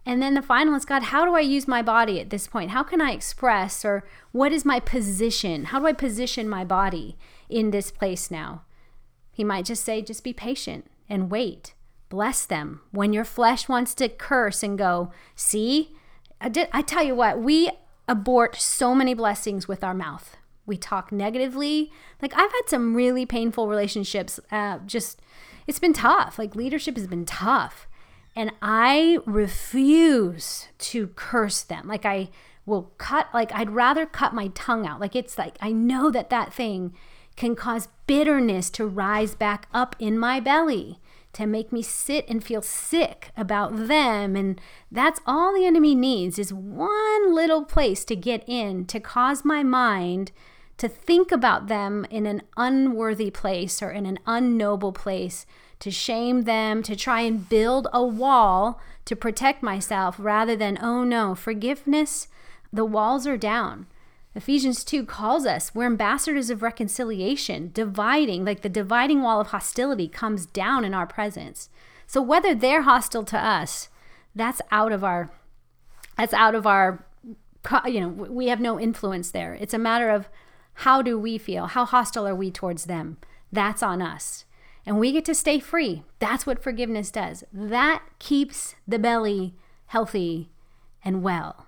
And 0.05 0.21
then 0.21 0.33
the 0.33 0.41
final 0.41 0.73
is 0.75 0.85
God, 0.85 1.03
how 1.03 1.25
do 1.25 1.35
I 1.35 1.41
use 1.41 1.67
my 1.67 1.83
body 1.83 2.19
at 2.19 2.31
this 2.31 2.47
point? 2.47 2.71
How 2.71 2.81
can 2.81 2.99
I 2.99 3.11
express 3.11 3.85
or 3.85 4.03
what 4.31 4.51
is 4.51 4.65
my 4.65 4.79
position? 4.79 5.65
How 5.65 5.79
do 5.79 5.85
I 5.85 5.93
position 5.93 6.49
my 6.49 6.65
body 6.65 7.15
in 7.47 7.69
this 7.69 7.91
place 7.91 8.31
now? 8.31 8.63
He 9.31 9.43
might 9.43 9.65
just 9.65 9.83
say, 9.83 10.01
just 10.01 10.23
be 10.23 10.33
patient 10.33 10.85
and 11.09 11.31
wait. 11.31 11.73
Bless 12.09 12.45
them. 12.45 12.81
When 12.91 13.13
your 13.13 13.23
flesh 13.23 13.69
wants 13.69 13.93
to 13.95 14.09
curse 14.09 14.63
and 14.63 14.77
go, 14.77 15.11
see, 15.35 15.95
I, 16.41 16.49
did, 16.49 16.67
I 16.73 16.81
tell 16.81 17.03
you 17.03 17.15
what, 17.15 17.39
we 17.39 17.69
abort 18.07 18.57
so 18.57 18.93
many 18.93 19.13
blessings 19.13 19.67
with 19.67 19.83
our 19.83 19.93
mouth. 19.93 20.35
We 20.65 20.77
talk 20.77 21.11
negatively. 21.11 21.91
Like, 22.21 22.33
I've 22.33 22.51
had 22.51 22.67
some 22.67 22.95
really 22.95 23.25
painful 23.25 23.67
relationships. 23.67 24.39
Uh, 24.51 24.79
just, 24.85 25.21
it's 25.67 25.79
been 25.79 25.93
tough. 25.93 26.37
Like, 26.37 26.55
leadership 26.55 26.97
has 26.97 27.07
been 27.07 27.25
tough. 27.25 27.87
And 28.35 28.51
I 28.61 29.19
refuse 29.25 30.67
to 30.79 31.07
curse 31.07 31.61
them. 31.63 31.87
Like, 31.87 32.05
I 32.05 32.29
will 32.65 32.91
cut, 32.97 33.27
like, 33.33 33.53
I'd 33.53 33.71
rather 33.71 34.05
cut 34.05 34.33
my 34.33 34.49
tongue 34.49 34.85
out. 34.85 34.99
Like, 34.99 35.15
it's 35.15 35.37
like, 35.37 35.57
I 35.61 35.71
know 35.71 36.11
that 36.11 36.29
that 36.29 36.53
thing 36.53 36.93
can 37.35 37.55
cause 37.55 37.87
bitterness 38.07 38.69
to 38.71 38.85
rise 38.85 39.35
back 39.35 39.67
up 39.73 39.95
in 39.99 40.17
my 40.17 40.39
belly, 40.39 40.99
to 41.33 41.45
make 41.45 41.71
me 41.71 41.81
sit 41.81 42.27
and 42.27 42.43
feel 42.43 42.61
sick 42.61 43.31
about 43.37 43.87
them. 43.87 44.35
And 44.35 44.59
that's 44.91 45.21
all 45.25 45.53
the 45.53 45.65
enemy 45.65 45.95
needs 45.95 46.37
is 46.37 46.53
one 46.53 47.33
little 47.33 47.63
place 47.63 48.03
to 48.05 48.15
get 48.15 48.43
in 48.47 48.85
to 48.87 48.99
cause 48.99 49.45
my 49.45 49.63
mind 49.63 50.31
to 50.77 50.89
think 50.89 51.31
about 51.31 51.67
them 51.67 52.07
in 52.09 52.25
an 52.25 52.41
unworthy 52.57 53.29
place 53.29 53.83
or 53.83 53.91
in 53.91 54.07
an 54.07 54.17
unnoble 54.25 54.91
place, 54.91 55.45
to 55.79 55.91
shame 55.91 56.41
them, 56.41 56.81
to 56.81 56.95
try 56.95 57.21
and 57.21 57.47
build 57.47 57.87
a 57.93 58.03
wall 58.03 58.81
to 59.05 59.15
protect 59.15 59.61
myself 59.61 60.15
rather 60.17 60.55
than, 60.55 60.79
oh 60.81 61.03
no, 61.03 61.35
forgiveness, 61.35 62.27
the 62.73 62.83
walls 62.83 63.27
are 63.27 63.37
down. 63.37 63.85
Ephesians 64.33 64.83
2 64.85 65.05
calls 65.05 65.45
us, 65.45 65.75
we're 65.75 65.85
ambassadors 65.85 66.49
of 66.49 66.63
reconciliation, 66.63 67.69
dividing, 67.73 68.45
like 68.45 68.61
the 68.61 68.69
dividing 68.69 69.21
wall 69.21 69.41
of 69.41 69.47
hostility 69.47 70.07
comes 70.07 70.45
down 70.45 70.85
in 70.85 70.93
our 70.93 71.05
presence. 71.05 71.69
So 72.07 72.21
whether 72.21 72.55
they're 72.55 72.83
hostile 72.83 73.23
to 73.25 73.37
us, 73.37 73.89
that's 74.33 74.61
out 74.71 74.91
of 74.91 75.03
our 75.03 75.31
that's 76.17 76.33
out 76.33 76.55
of 76.55 76.67
our 76.67 77.05
you 77.85 78.01
know, 78.01 78.07
we 78.07 78.47
have 78.47 78.59
no 78.59 78.79
influence 78.79 79.31
there. 79.31 79.53
It's 79.59 79.73
a 79.73 79.79
matter 79.79 80.09
of 80.09 80.29
how 80.73 81.01
do 81.01 81.17
we 81.19 81.37
feel? 81.37 81.67
How 81.67 81.85
hostile 81.85 82.27
are 82.27 82.35
we 82.35 82.51
towards 82.51 82.85
them? 82.85 83.17
That's 83.51 83.83
on 83.83 84.01
us. 84.01 84.45
And 84.85 84.99
we 84.99 85.11
get 85.11 85.25
to 85.25 85.35
stay 85.35 85.59
free. 85.59 86.03
That's 86.19 86.45
what 86.45 86.63
forgiveness 86.63 87.11
does. 87.11 87.43
That 87.53 88.01
keeps 88.17 88.75
the 88.87 88.97
belly 88.97 89.55
healthy 89.87 90.49
and 91.03 91.21
well. 91.21 91.67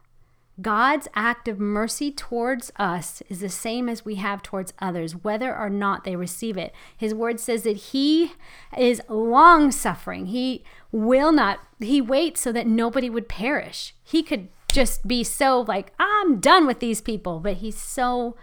God's 0.61 1.07
act 1.15 1.47
of 1.47 1.59
mercy 1.59 2.11
towards 2.11 2.71
us 2.77 3.23
is 3.27 3.39
the 3.39 3.49
same 3.49 3.89
as 3.89 4.05
we 4.05 4.15
have 4.15 4.43
towards 4.43 4.73
others, 4.77 5.23
whether 5.23 5.55
or 5.55 5.69
not 5.69 6.03
they 6.03 6.15
receive 6.15 6.57
it. 6.57 6.73
His 6.95 7.13
word 7.13 7.39
says 7.39 7.63
that 7.63 7.77
He 7.77 8.33
is 8.77 9.01
long 9.09 9.71
suffering. 9.71 10.27
He 10.27 10.63
will 10.91 11.31
not, 11.31 11.59
He 11.79 12.01
waits 12.01 12.41
so 12.41 12.51
that 12.51 12.67
nobody 12.67 13.09
would 13.09 13.27
perish. 13.27 13.95
He 14.03 14.21
could 14.21 14.49
just 14.71 15.07
be 15.07 15.23
so 15.23 15.61
like, 15.61 15.91
I'm 15.97 16.39
done 16.39 16.67
with 16.67 16.79
these 16.79 17.01
people, 17.01 17.39
but 17.39 17.57
He's 17.57 17.77
so 17.77 18.35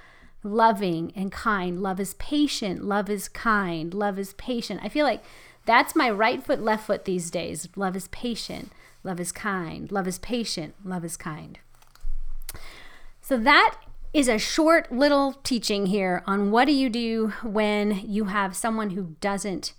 loving 0.42 1.12
and 1.14 1.30
kind. 1.30 1.80
Love 1.80 2.00
is 2.00 2.14
patient. 2.14 2.84
Love 2.84 3.08
is 3.08 3.28
kind. 3.28 3.94
Love 3.94 4.18
is 4.18 4.32
patient. 4.34 4.80
I 4.82 4.88
feel 4.88 5.06
like 5.06 5.22
that's 5.64 5.94
my 5.94 6.10
right 6.10 6.42
foot, 6.42 6.60
left 6.60 6.86
foot 6.86 7.04
these 7.04 7.30
days. 7.30 7.68
Love 7.76 7.94
is 7.94 8.08
patient. 8.08 8.72
Love 9.04 9.20
is 9.20 9.30
kind. 9.30 9.92
Love 9.92 10.08
is 10.08 10.18
patient. 10.18 10.74
Love 10.84 11.04
is 11.04 11.16
kind. 11.16 11.60
So 13.20 13.36
that 13.38 13.76
is 14.12 14.28
a 14.28 14.38
short 14.38 14.90
little 14.90 15.34
teaching 15.44 15.86
here 15.86 16.22
on 16.26 16.50
what 16.50 16.64
do 16.64 16.72
you 16.72 16.90
do 16.90 17.32
when 17.42 18.02
you 18.04 18.24
have 18.24 18.56
someone 18.56 18.90
who 18.90 19.16
doesn't 19.20 19.72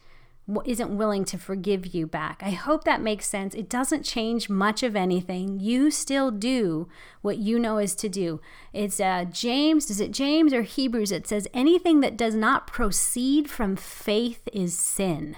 isn't 0.66 0.98
willing 0.98 1.24
to 1.24 1.38
forgive 1.38 1.94
you 1.94 2.06
back. 2.06 2.42
I 2.44 2.50
hope 2.50 2.84
that 2.84 3.02
makes 3.02 3.26
sense. 3.26 3.54
It 3.54 3.70
doesn't 3.70 4.04
change 4.04 4.50
much 4.50 4.84
of 4.84 4.96
anything. 4.96 5.60
You 5.60 5.92
still 5.92 6.30
do 6.32 6.90
what 7.22 7.38
you 7.38 7.58
know 7.58 7.78
is 7.78 7.96
to 7.96 8.10
do. 8.10 8.42
It's 8.74 9.00
uh, 9.00 9.26
James, 9.32 9.90
is 9.90 10.02
it 10.02 10.12
James 10.12 10.52
or 10.52 10.64
Hebrews? 10.64 11.12
It 11.12 11.28
says 11.28 11.48
anything 11.54 12.02
that 12.02 12.18
does 12.18 12.36
not 12.36 12.68
proceed 12.68 13.50
from 13.50 13.76
faith 13.76 14.42
is 14.52 14.78
sin. 14.78 15.38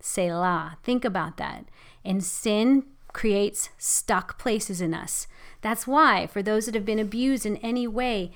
Selah. 0.00 0.78
Think 0.82 1.04
about 1.04 1.36
that. 1.36 1.66
And 2.04 2.24
sin 2.24 2.84
creates 3.12 3.70
stuck 3.78 4.38
places 4.38 4.80
in 4.80 4.94
us. 4.94 5.26
That's 5.60 5.86
why, 5.86 6.26
for 6.26 6.42
those 6.42 6.66
that 6.66 6.74
have 6.74 6.84
been 6.84 6.98
abused 6.98 7.46
in 7.46 7.56
any 7.58 7.86
way, 7.86 8.32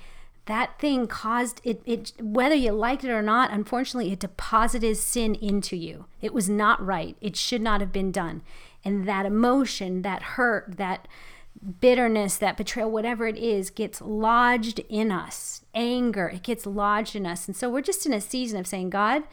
that 0.47 0.79
thing 0.79 1.07
caused 1.07 1.61
it, 1.63 1.81
it 1.85 2.13
whether 2.19 2.55
you 2.55 2.71
liked 2.71 3.03
it 3.03 3.11
or 3.11 3.21
not 3.21 3.51
unfortunately 3.51 4.11
it 4.11 4.19
deposited 4.19 4.97
sin 4.97 5.35
into 5.35 5.75
you. 5.75 6.05
It 6.21 6.33
was 6.33 6.49
not 6.49 6.83
right. 6.83 7.15
It 7.21 7.35
should 7.35 7.61
not 7.61 7.81
have 7.81 7.91
been 7.91 8.11
done. 8.11 8.41
And 8.83 9.07
that 9.07 9.25
emotion 9.25 10.01
that 10.01 10.21
hurt 10.23 10.77
that 10.77 11.07
bitterness 11.81 12.37
that 12.37 12.55
betrayal 12.55 12.89
whatever 12.89 13.27
it 13.27 13.35
is 13.35 13.69
gets 13.69 14.01
lodged 14.01 14.79
in 14.87 15.11
us. 15.11 15.65
Anger 15.75 16.29
it 16.29 16.43
gets 16.43 16.65
lodged 16.65 17.15
in 17.15 17.25
us. 17.25 17.47
And 17.47 17.55
so 17.55 17.69
we're 17.69 17.81
just 17.81 18.05
in 18.05 18.13
a 18.13 18.21
season 18.21 18.57
of 18.57 18.67
saying 18.67 18.89
god 18.89 19.23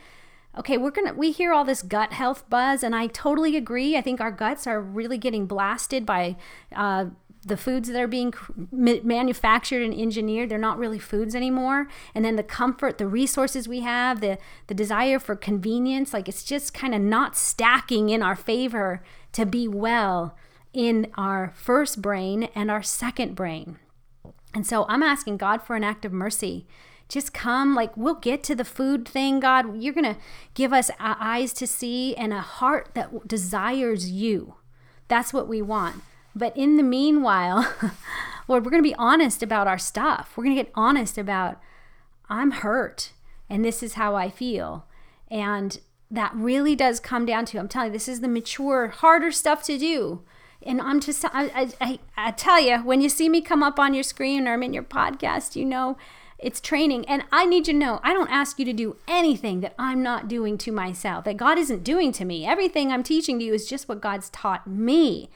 okay 0.59 0.77
we're 0.79 0.91
gonna 0.91 1.15
we 1.15 1.31
hear 1.31 1.53
all 1.53 1.65
this 1.65 1.83
gut 1.83 2.13
health 2.13 2.49
buzz 2.49 2.83
and 2.83 2.95
i 2.95 3.07
totally 3.09 3.57
agree. 3.57 3.97
I 3.97 4.01
think 4.01 4.21
our 4.21 4.31
guts 4.31 4.67
are 4.67 4.81
really 4.81 5.19
getting 5.19 5.47
blasted 5.47 6.05
by 6.05 6.37
uh, 6.75 7.07
the 7.47 7.57
foods 7.57 7.89
that 7.89 8.01
are 8.01 8.07
being 8.07 8.33
manufactured 8.71 9.83
and 9.83 9.93
engineered. 9.93 10.49
They're 10.49 10.59
not 10.59 10.79
really 10.79 10.99
foods 10.99 11.35
anymore. 11.35 11.89
And 12.15 12.25
then 12.25 12.37
the 12.37 12.43
comfort 12.43 12.99
the 12.99 13.07
resources 13.07 13.69
we 13.69 13.81
have 13.81 14.21
the 14.21 14.39
the 14.67 14.75
desire 14.75 15.19
for 15.19 15.37
convenience 15.37 16.13
like 16.13 16.29
it's 16.29 16.45
just 16.45 16.73
kind 16.75 16.95
of 16.95 17.01
not 17.01 17.37
stacking 17.37 18.09
in 18.09 18.23
our 18.23 18.37
favor 18.37 19.03
to 19.33 19.45
be 19.45 19.69
well 19.69 20.37
in 20.73 21.11
our 21.17 21.53
first 21.55 22.03
brain 22.03 22.45
and 22.55 22.71
our 22.71 22.83
second 22.83 23.35
brain. 23.35 23.79
And 24.55 24.67
so 24.67 24.87
i'm 24.89 25.03
asking 25.03 25.37
god 25.37 25.63
for 25.63 25.77
an 25.77 25.85
act 25.85 26.05
of 26.05 26.13
mercy 26.13 26.67
just 27.09 27.35
come 27.35 27.75
like 27.75 27.97
we'll 27.97 28.15
get 28.15 28.43
to 28.43 28.55
the 28.55 28.65
food 28.65 29.07
thing 29.07 29.41
god 29.41 29.83
you're 29.83 29.93
going 29.93 30.15
to 30.15 30.21
give 30.55 30.73
us 30.73 30.91
eyes 30.99 31.53
to 31.53 31.67
see 31.67 32.15
and 32.17 32.33
a 32.33 32.41
heart 32.41 32.89
that 32.95 33.29
desires 33.29 34.11
you 34.11 34.55
that's 35.09 35.33
what 35.33 35.47
we 35.47 35.61
want 35.61 36.03
but 36.35 36.57
in 36.57 36.77
the 36.77 36.83
meanwhile, 36.83 37.73
Lord, 38.49 38.65
we're 38.65 38.71
going 38.71 38.83
to 38.83 38.89
be 38.89 38.95
honest 38.97 39.43
about 39.43 39.67
our 39.67 39.79
stuff. 39.79 40.33
We're 40.37 40.45
going 40.45 40.57
to 40.57 40.63
get 40.63 40.73
honest 40.75 41.17
about, 41.17 41.61
I'm 42.29 42.51
hurt 42.51 43.13
and 43.49 43.65
this 43.65 43.83
is 43.83 43.95
how 43.95 44.17
I 44.17 44.31
feel. 44.31 44.87
And 45.31 45.79
that 46.11 46.33
really 46.35 46.75
does 46.75 47.01
come 47.01 47.25
down 47.25 47.45
to, 47.47 47.59
I'm 47.59 47.69
telling 47.69 47.89
you, 47.89 47.93
this 47.93 48.09
is 48.09 48.21
the 48.21 48.29
mature, 48.29 48.89
harder 48.89 49.31
stuff 49.31 49.63
to 49.65 49.79
do. 49.79 50.23
And 50.63 50.81
I'm 50.81 51.01
just, 51.01 51.25
I, 51.27 51.73
I, 51.81 51.99
I 52.17 52.31
tell 52.33 52.61
you, 52.61 52.79
when 52.79 53.01
you 53.01 53.09
see 53.09 53.29
me 53.29 53.41
come 53.41 53.63
up 53.63 53.79
on 53.79 53.95
your 53.95 54.03
screen 54.03 54.49
or 54.49 54.55
I'm 54.55 54.63
in 54.63 54.73
your 54.73 54.83
podcast, 54.83 55.57
you 55.57 55.65
know, 55.65 55.97
it's 56.45 56.61
training. 56.61 57.09
And 57.09 57.25
I 57.33 57.47
need 57.47 57.67
you 57.67 57.73
to 57.73 57.79
know 57.79 58.01
I 58.03 58.13
don't 58.13 58.31
ask 58.31 58.59
you 58.59 58.67
to 58.67 58.73
do 58.73 58.97
anything 59.09 59.61
that 59.61 59.75
I'm 59.79 60.03
not 60.03 60.29
doing 60.29 60.59
to 60.59 60.73
myself, 60.73 61.25
that 61.25 61.39
God 61.39 61.59
isn't 61.59 61.83
doing 61.83 62.13
to 62.13 62.25
me. 62.25 62.47
Everything 62.47 62.93
I'm 62.93 63.03
teaching 63.03 63.39
to 63.39 63.45
you 63.45 63.55
is 63.55 63.67
just 63.67 63.89
what 63.89 64.03
God's 64.03 64.29
taught 64.29 64.67
me. 64.67 65.31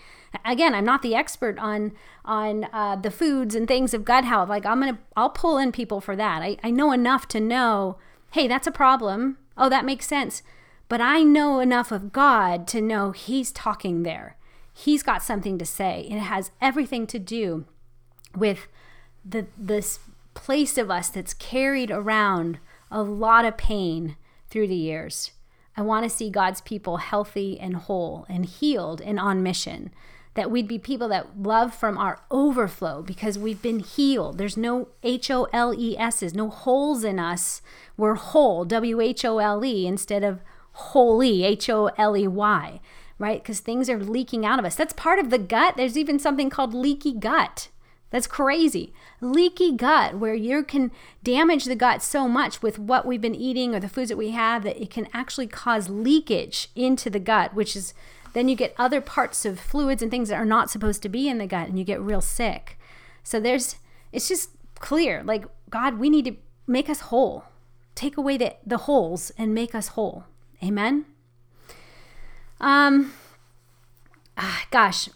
Again 0.44 0.74
i'm 0.74 0.84
not 0.84 1.00
the 1.00 1.14
expert 1.14 1.58
on 1.58 1.92
on 2.22 2.64
uh, 2.70 2.96
the 2.96 3.10
foods 3.10 3.54
and 3.54 3.66
things 3.66 3.94
of 3.94 4.04
gut 4.04 4.24
health. 4.24 4.50
Like 4.50 4.66
i'm 4.66 4.80
gonna 4.80 4.98
i'll 5.16 5.30
pull 5.30 5.56
in 5.56 5.72
people 5.72 6.02
for 6.02 6.14
that. 6.14 6.42
I, 6.42 6.58
I 6.62 6.70
know 6.70 6.92
enough 6.92 7.26
to 7.28 7.40
know 7.40 7.96
hey 8.32 8.46
that's 8.46 8.66
a 8.66 8.72
problem. 8.72 9.38
Oh 9.56 9.70
that 9.70 9.86
makes 9.86 10.06
sense. 10.06 10.42
But 10.90 11.00
i 11.00 11.22
know 11.22 11.60
enough 11.60 11.90
of 11.90 12.12
god 12.12 12.68
to 12.68 12.82
know 12.82 13.12
he's 13.12 13.50
talking 13.50 14.02
there. 14.02 14.36
He's 14.74 15.02
got 15.02 15.22
something 15.22 15.56
to 15.56 15.64
say. 15.64 16.06
It 16.10 16.18
has 16.18 16.50
everything 16.60 17.06
to 17.06 17.18
do 17.18 17.64
with 18.36 18.68
the 19.24 19.46
this 19.56 20.00
place 20.38 20.78
of 20.78 20.90
us 20.90 21.08
that's 21.08 21.34
carried 21.34 21.90
around 21.90 22.58
a 22.90 23.02
lot 23.02 23.44
of 23.44 23.56
pain 23.56 24.16
through 24.48 24.68
the 24.68 24.74
years 24.74 25.32
I 25.78 25.82
want 25.82 26.02
to 26.02 26.10
see 26.10 26.28
God's 26.28 26.60
people 26.60 26.96
healthy 26.96 27.58
and 27.60 27.76
whole 27.76 28.26
and 28.28 28.44
healed 28.44 29.00
and 29.00 29.16
on 29.16 29.44
mission 29.44 29.92
that 30.34 30.50
we'd 30.50 30.66
be 30.66 30.78
people 30.78 31.06
that 31.08 31.40
love 31.40 31.72
from 31.72 31.96
our 31.96 32.20
overflow 32.32 33.00
because 33.00 33.38
we've 33.38 33.62
been 33.62 33.78
healed. 33.78 34.38
There's 34.38 34.56
no 34.56 34.88
H 35.04 35.30
O 35.30 35.44
L 35.52 35.72
E 35.72 35.96
S's, 35.96 36.34
no 36.34 36.48
holes 36.50 37.04
in 37.04 37.20
us. 37.20 37.62
We're 37.96 38.16
whole, 38.16 38.64
W 38.64 39.00
H 39.00 39.24
O 39.24 39.38
L 39.38 39.64
E, 39.64 39.86
instead 39.86 40.24
of 40.24 40.40
holy, 40.72 41.44
H 41.44 41.70
O 41.70 41.90
L 41.96 42.16
E 42.16 42.26
Y, 42.26 42.80
right? 43.16 43.40
Because 43.40 43.60
things 43.60 43.88
are 43.88 44.02
leaking 44.02 44.44
out 44.44 44.58
of 44.58 44.64
us. 44.64 44.74
That's 44.74 44.92
part 44.92 45.20
of 45.20 45.30
the 45.30 45.38
gut. 45.38 45.76
There's 45.76 45.96
even 45.96 46.18
something 46.18 46.50
called 46.50 46.74
leaky 46.74 47.12
gut. 47.14 47.68
That's 48.10 48.26
crazy. 48.26 48.92
Leaky 49.20 49.72
gut, 49.72 50.18
where 50.18 50.34
you 50.34 50.64
can 50.64 50.90
damage 51.22 51.66
the 51.66 51.74
gut 51.76 52.02
so 52.02 52.26
much 52.26 52.62
with 52.62 52.78
what 52.78 53.04
we've 53.04 53.20
been 53.20 53.34
eating 53.34 53.74
or 53.74 53.80
the 53.80 53.88
foods 53.88 54.08
that 54.08 54.16
we 54.16 54.30
have 54.30 54.62
that 54.62 54.80
it 54.80 54.90
can 54.90 55.08
actually 55.12 55.46
cause 55.46 55.90
leakage 55.90 56.70
into 56.74 57.10
the 57.10 57.20
gut, 57.20 57.54
which 57.54 57.76
is 57.76 57.92
then 58.32 58.48
you 58.48 58.56
get 58.56 58.74
other 58.78 59.00
parts 59.00 59.44
of 59.44 59.60
fluids 59.60 60.02
and 60.02 60.10
things 60.10 60.28
that 60.28 60.36
are 60.36 60.44
not 60.44 60.70
supposed 60.70 61.02
to 61.02 61.08
be 61.08 61.28
in 61.28 61.38
the 61.38 61.46
gut 61.46 61.68
and 61.68 61.78
you 61.78 61.84
get 61.84 62.00
real 62.00 62.20
sick. 62.20 62.78
So 63.22 63.40
there's 63.40 63.76
it's 64.12 64.28
just 64.28 64.50
clear 64.76 65.22
like 65.22 65.44
God, 65.68 65.98
we 65.98 66.08
need 66.08 66.24
to 66.24 66.36
make 66.66 66.88
us 66.88 67.00
whole. 67.00 67.44
Take 67.94 68.16
away 68.16 68.36
the, 68.36 68.54
the 68.64 68.78
holes 68.78 69.32
and 69.36 69.54
make 69.54 69.74
us 69.74 69.88
whole. 69.88 70.24
Amen. 70.62 71.04
Um 72.60 73.12
ah, 74.36 74.66
gosh, 74.70 75.08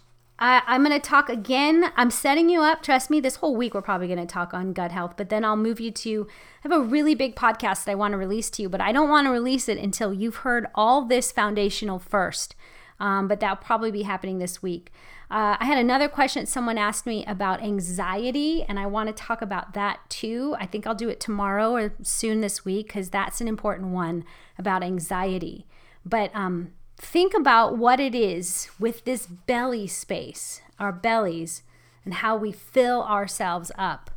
I, 0.42 0.62
I'm 0.66 0.84
going 0.84 0.98
to 0.98 1.08
talk 1.08 1.28
again. 1.28 1.92
I'm 1.96 2.10
setting 2.10 2.48
you 2.48 2.62
up. 2.62 2.82
Trust 2.82 3.10
me, 3.10 3.20
this 3.20 3.36
whole 3.36 3.54
week 3.54 3.74
we're 3.74 3.82
probably 3.82 4.08
going 4.08 4.18
to 4.18 4.26
talk 4.26 4.52
on 4.52 4.72
gut 4.72 4.90
health, 4.90 5.14
but 5.16 5.28
then 5.28 5.44
I'll 5.44 5.56
move 5.56 5.78
you 5.78 5.90
to 5.90 6.26
I 6.28 6.68
have 6.68 6.72
a 6.72 6.80
really 6.80 7.14
big 7.14 7.36
podcast 7.36 7.84
that 7.84 7.92
I 7.92 7.94
want 7.94 8.12
to 8.12 8.18
release 8.18 8.50
to 8.50 8.62
you, 8.62 8.68
but 8.68 8.80
I 8.80 8.92
don't 8.92 9.08
want 9.08 9.26
to 9.26 9.30
release 9.30 9.68
it 9.68 9.78
until 9.78 10.12
you've 10.12 10.36
heard 10.36 10.66
all 10.74 11.04
this 11.04 11.30
foundational 11.30 11.98
first 11.98 12.56
um, 13.02 13.26
but 13.26 13.40
that'll 13.40 13.56
probably 13.56 13.90
be 13.90 14.02
happening 14.02 14.38
this 14.38 14.62
week. 14.62 14.92
Uh, 15.28 15.56
I 15.58 15.64
had 15.64 15.76
another 15.76 16.08
question 16.08 16.46
someone 16.46 16.78
asked 16.78 17.04
me 17.04 17.24
about 17.26 17.60
anxiety, 17.60 18.62
and 18.62 18.78
I 18.78 18.86
want 18.86 19.08
to 19.08 19.12
talk 19.12 19.42
about 19.42 19.74
that 19.74 19.98
too. 20.08 20.54
I 20.60 20.66
think 20.66 20.86
I'll 20.86 20.94
do 20.94 21.08
it 21.08 21.18
tomorrow 21.18 21.72
or 21.72 21.94
soon 22.02 22.42
this 22.42 22.64
week 22.64 22.86
because 22.86 23.10
that's 23.10 23.40
an 23.40 23.48
important 23.48 23.88
one 23.88 24.24
about 24.56 24.84
anxiety. 24.84 25.66
But 26.06 26.30
um, 26.32 26.72
think 27.02 27.34
about 27.34 27.76
what 27.76 28.00
it 28.00 28.14
is 28.14 28.70
with 28.78 29.04
this 29.04 29.26
belly 29.26 29.86
space, 29.86 30.62
our 30.78 30.92
bellies, 30.92 31.62
and 32.04 32.14
how 32.14 32.36
we 32.36 32.52
fill 32.52 33.02
ourselves 33.02 33.72
up 33.76 34.10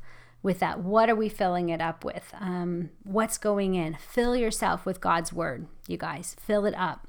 with 0.44 0.60
that. 0.60 0.80
What 0.80 1.10
are 1.10 1.16
we 1.16 1.28
filling 1.28 1.70
it 1.70 1.82
up 1.82 2.06
with? 2.06 2.32
Um, 2.40 2.92
what's 3.04 3.40
going 3.40 3.74
in? 3.74 3.96
Fill 3.96 4.36
yourself 4.36 4.86
with 4.86 5.02
God's 5.02 5.34
word, 5.34 5.68
you 5.88 5.98
guys. 5.98 6.36
Fill 6.40 6.66
it 6.66 6.76
up. 6.76 7.08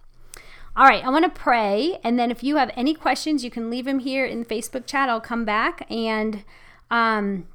All 0.74 0.86
right, 0.86 1.04
I 1.04 1.10
want 1.10 1.24
to 1.24 1.40
pray. 1.40 1.98
And 2.02 2.18
then 2.18 2.30
if 2.30 2.42
you 2.42 2.56
have 2.56 2.70
any 2.74 2.94
questions, 2.94 3.44
you 3.44 3.50
can 3.50 3.70
leave 3.70 3.84
them 3.84 3.98
here 3.98 4.24
in 4.24 4.40
the 4.40 4.46
Facebook 4.46 4.86
chat. 4.86 5.10
I'll 5.10 5.20
come 5.20 5.44
back. 5.44 5.86
And 5.90 6.44
um, 6.90 7.48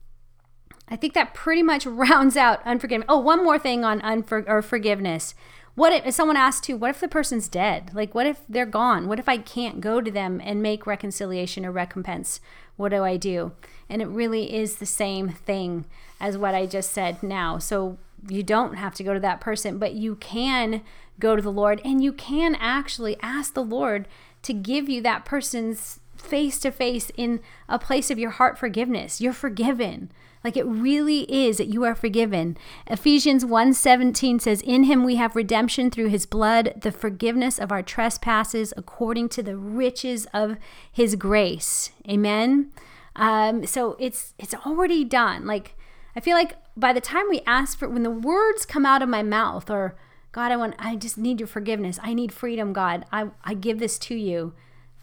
I 0.88 0.96
think 0.96 1.14
that 1.16 1.34
pretty 1.34 1.64
much 1.64 1.86
rounds 1.88 2.38
out 2.38 2.66
unforgiveness. 2.66 3.08
Oh, 3.10 3.20
one 3.20 3.44
more 3.44 3.58
thing 3.60 3.84
on 3.84 4.00
unfor- 4.02 4.48
or 4.48 4.62
forgiveness. 4.62 5.34
What 5.76 5.94
if, 5.94 6.06
if 6.06 6.14
someone 6.14 6.38
asked 6.38 6.68
you, 6.68 6.76
what 6.76 6.90
if 6.90 7.00
the 7.00 7.08
person's 7.08 7.48
dead? 7.48 7.92
Like, 7.94 8.14
what 8.14 8.26
if 8.26 8.42
they're 8.50 8.66
gone? 8.66 9.08
What 9.08 9.20
if 9.20 9.30
I 9.30 9.38
can't 9.38 9.82
go 9.82 10.02
to 10.02 10.12
them 10.12 10.42
and 10.44 10.62
make 10.62 10.86
reconciliation 10.86 11.66
or 11.66 11.72
recompense? 11.72 12.42
What 12.76 12.90
do 12.90 13.04
I 13.04 13.18
do? 13.18 13.54
And 13.90 14.02
it 14.02 14.08
really 14.08 14.54
is 14.54 14.76
the 14.76 14.86
same 14.86 15.30
thing 15.30 15.86
as 16.20 16.38
what 16.38 16.54
I 16.54 16.66
just 16.66 16.92
said 16.92 17.24
now. 17.24 17.58
So 17.58 17.98
you 18.28 18.44
don't 18.44 18.76
have 18.76 18.94
to 18.96 19.04
go 19.04 19.14
to 19.14 19.20
that 19.22 19.42
person, 19.42 19.78
but 19.78 19.94
you 19.94 20.16
can 20.16 20.82
go 21.20 21.36
to 21.36 21.42
the 21.42 21.52
Lord 21.52 21.82
and 21.86 22.04
you 22.04 22.14
can 22.14 22.56
actually 22.56 23.18
ask 23.22 23.54
the 23.54 23.64
Lord 23.64 24.08
to 24.44 24.54
give 24.54 24.90
you 24.90 25.02
that 25.02 25.26
person's 25.26 26.00
face 26.18 26.60
to 26.60 26.72
face 26.72 27.12
in 27.16 27.40
a 27.68 27.80
place 27.80 28.12
of 28.12 28.20
your 28.20 28.32
heart 28.32 28.58
forgiveness. 28.58 29.22
You're 29.22 29.34
forgiven. 29.34 30.12
Like 30.43 30.58
it 30.58 30.65
really 30.65 31.21
is 31.32 31.58
that 31.58 31.67
you 31.67 31.84
are 31.84 31.95
forgiven. 31.95 32.58
Ephesians 32.88 33.45
1:17 33.45 34.39
says 34.39 34.62
in 34.62 34.86
him 34.86 35.04
we 35.04 35.15
have 35.15 35.36
redemption 35.36 35.91
through 35.91 36.08
his 36.08 36.25
blood, 36.25 36.73
the 36.82 36.91
forgiveness 36.91 37.60
of 37.60 37.71
our 37.71 37.84
trespasses 37.84 38.73
according 38.75 39.30
to 39.30 39.43
the 39.43 39.56
riches 39.56 40.25
of 40.34 40.58
his 40.91 41.15
grace. 41.15 41.91
Amen. 42.10 42.71
Um, 43.15 43.65
so 43.65 43.95
it's 43.99 44.34
it's 44.39 44.56
already 44.65 45.04
done. 45.04 45.45
Like 45.45 45.75
I 46.15 46.19
feel 46.19 46.36
like 46.36 46.58
by 46.75 46.93
the 46.93 47.01
time 47.01 47.25
we 47.30 47.41
ask 47.45 47.77
for 47.77 47.88
when 47.88 48.04
the 48.04 48.10
words 48.10 48.65
come 48.65 48.86
out 48.86 49.01
of 49.01 49.10
my 49.10 49.23
mouth 49.23 49.69
or 49.69 49.95
God, 50.32 50.51
I 50.51 50.58
want 50.58 50.75
I 50.80 50.95
just 50.95 51.17
need 51.17 51.39
your 51.39 51.47
forgiveness. 51.47 51.99
I 52.01 52.13
need 52.13 52.32
freedom, 52.34 52.73
God. 52.73 53.06
I 53.12 53.27
I 53.43 53.54
give 53.54 53.80
this 53.80 53.99
to 53.99 54.15
you. 54.15 54.54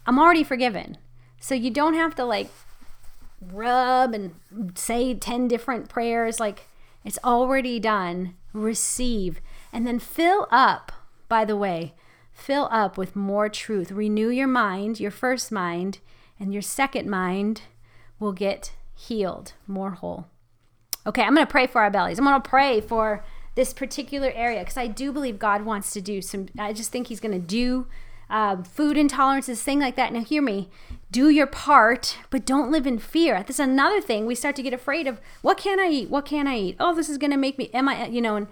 I'm 0.05 0.19
already 0.19 0.43
forgiven. 0.43 0.97
So 1.39 1.55
you 1.55 1.69
don't 1.69 1.93
have 1.93 2.15
to 2.15 2.25
like 2.25 2.49
rub 3.41 4.13
and 4.13 4.33
say 4.75 5.13
10 5.13 5.47
different 5.47 5.89
prayers 5.89 6.39
like 6.39 6.67
it's 7.03 7.19
already 7.23 7.79
done. 7.79 8.35
Receive 8.53 9.39
and 9.71 9.85
then 9.85 9.99
fill 9.99 10.47
up, 10.49 10.91
by 11.27 11.45
the 11.45 11.55
way, 11.55 11.93
fill 12.31 12.67
up 12.71 12.97
with 12.97 13.15
more 13.15 13.49
truth. 13.49 13.91
Renew 13.91 14.29
your 14.29 14.47
mind, 14.47 14.99
your 14.99 15.11
first 15.11 15.51
mind, 15.51 15.99
and 16.39 16.53
your 16.53 16.61
second 16.61 17.09
mind 17.09 17.63
will 18.19 18.33
get 18.33 18.73
healed, 18.95 19.53
more 19.67 19.91
whole. 19.91 20.27
Okay, 21.05 21.21
I'm 21.21 21.33
going 21.33 21.45
to 21.45 21.51
pray 21.51 21.67
for 21.67 21.81
our 21.81 21.91
bellies. 21.91 22.19
I'm 22.19 22.25
going 22.25 22.41
to 22.41 22.49
pray 22.49 22.81
for 22.81 23.23
this 23.55 23.73
particular 23.73 24.31
area 24.33 24.59
because 24.59 24.77
I 24.77 24.87
do 24.87 25.11
believe 25.11 25.39
God 25.39 25.63
wants 25.63 25.91
to 25.93 26.01
do 26.01 26.21
some. 26.21 26.47
I 26.57 26.73
just 26.73 26.91
think 26.91 27.07
He's 27.07 27.19
going 27.19 27.39
to 27.39 27.45
do 27.45 27.87
uh, 28.29 28.63
food 28.63 28.97
intolerances, 28.97 29.61
thing 29.61 29.79
like 29.79 29.95
that. 29.95 30.13
Now, 30.13 30.23
hear 30.23 30.41
me. 30.41 30.69
Do 31.11 31.29
your 31.29 31.47
part, 31.47 32.17
but 32.29 32.45
don't 32.45 32.71
live 32.71 32.85
in 32.85 32.99
fear. 32.99 33.43
This 33.43 33.55
is 33.55 33.61
another 33.61 33.99
thing. 33.99 34.25
We 34.25 34.35
start 34.35 34.55
to 34.57 34.63
get 34.63 34.73
afraid 34.73 35.07
of 35.07 35.19
what 35.41 35.57
can 35.57 35.79
I 35.79 35.87
eat? 35.87 36.09
What 36.09 36.25
can 36.25 36.47
I 36.47 36.57
eat? 36.57 36.75
Oh, 36.79 36.93
this 36.93 37.09
is 37.09 37.17
going 37.17 37.31
to 37.31 37.37
make 37.37 37.57
me. 37.57 37.69
Am 37.73 37.89
I? 37.89 38.07
You 38.07 38.21
know, 38.21 38.35
and 38.35 38.47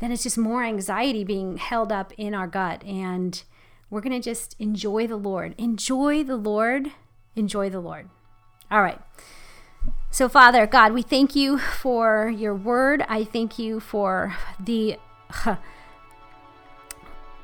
then 0.00 0.12
it's 0.12 0.22
just 0.22 0.36
more 0.36 0.62
anxiety 0.62 1.24
being 1.24 1.56
held 1.56 1.90
up 1.90 2.12
in 2.18 2.34
our 2.34 2.46
gut, 2.46 2.84
and 2.84 3.42
we're 3.88 4.02
going 4.02 4.20
to 4.20 4.20
just 4.20 4.54
enjoy 4.58 5.06
the 5.06 5.16
Lord. 5.16 5.54
Enjoy 5.56 6.22
the 6.22 6.36
Lord. 6.36 6.92
Enjoy 7.36 7.70
the 7.70 7.80
Lord. 7.80 8.10
All 8.70 8.82
right. 8.82 9.00
So, 10.10 10.28
Father 10.28 10.66
God, 10.66 10.92
we 10.92 11.02
thank 11.02 11.34
you 11.34 11.58
for 11.58 12.28
your 12.28 12.54
word. 12.54 13.04
I 13.08 13.24
thank 13.24 13.58
you 13.58 13.80
for 13.80 14.36
the. 14.60 14.98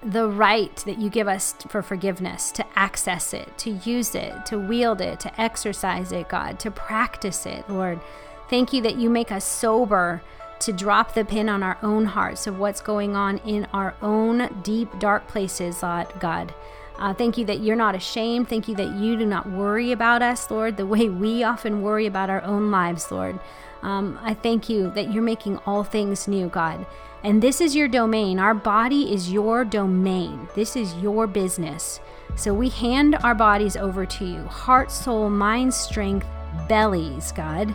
the 0.03 0.29
right 0.29 0.75
that 0.77 0.99
you 0.99 1.11
give 1.11 1.29
us 1.29 1.55
for 1.69 1.83
forgiveness 1.83 2.51
to 2.53 2.65
access 2.75 3.35
it, 3.35 3.57
to 3.59 3.71
use 3.71 4.15
it, 4.15 4.47
to 4.47 4.59
wield 4.59 5.01
it, 5.01 5.21
to 5.21 5.41
exercise 5.41 6.11
it, 6.13 6.29
God, 6.29 6.59
to 6.61 6.71
practice 6.71 7.45
it, 7.45 7.69
Lord. 7.69 8.01
Thank 8.49 8.73
you 8.73 8.83
that 8.83 8.97
you 8.97 9.11
make 9.11 9.31
us 9.31 9.45
sober 9.45 10.23
to 10.61 10.73
drop 10.73 11.15
the 11.15 11.25
pin 11.25 11.49
on 11.49 11.63
our 11.63 11.79
own 11.83 12.07
hearts 12.07 12.47
of 12.47 12.59
what's 12.59 12.81
going 12.81 13.17
on 13.17 13.39
in 13.39 13.67
our 13.73 13.95
own 14.03 14.61
deep, 14.63 14.99
dark 14.99 15.27
places, 15.29 15.81
God. 15.81 16.55
Uh, 16.99 17.15
thank 17.15 17.39
you 17.39 17.47
that 17.47 17.61
you're 17.61 17.77
not 17.77 17.95
ashamed. 17.95 18.49
Thank 18.49 18.69
you 18.69 18.75
that 18.77 18.95
you 18.97 19.17
do 19.17 19.25
not 19.25 19.49
worry 19.49 19.91
about 19.91 20.21
us, 20.21 20.51
Lord, 20.51 20.77
the 20.77 20.87
way 20.95 21.09
we 21.09 21.43
often 21.43 21.83
worry 21.83 22.07
about 22.07 22.29
our 22.29 22.43
own 22.43 22.71
lives, 22.71 23.11
Lord. 23.11 23.41
Um, 23.83 24.19
I 24.23 24.35
thank 24.35 24.69
you 24.69 24.91
that 24.91 25.11
you're 25.11 25.23
making 25.23 25.57
all 25.59 25.83
things 25.83 26.29
new, 26.29 26.49
God. 26.49 26.85
And 27.23 27.43
this 27.43 27.61
is 27.61 27.77
your 27.77 27.89
domain. 27.89 28.39
Our 28.39 28.55
body 28.55 29.13
is 29.13 29.31
your 29.31 29.65
domain. 29.65 30.49
This 30.55 30.75
is 30.75 30.95
your 30.97 31.27
business. 31.27 32.01
So 32.37 32.55
we 32.55 32.71
hand 32.71 33.17
our 33.23 33.35
bodies 33.35 33.77
over 33.77 34.07
to 34.07 34.25
you 34.25 34.45
heart, 34.45 34.91
soul, 34.91 35.29
mind, 35.29 35.75
strength, 35.75 36.27
bellies, 36.69 37.33
God, 37.33 37.75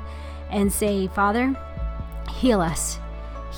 and 0.49 0.71
say, 0.71 1.07
Father, 1.07 1.55
heal 2.31 2.61
us. 2.61 2.99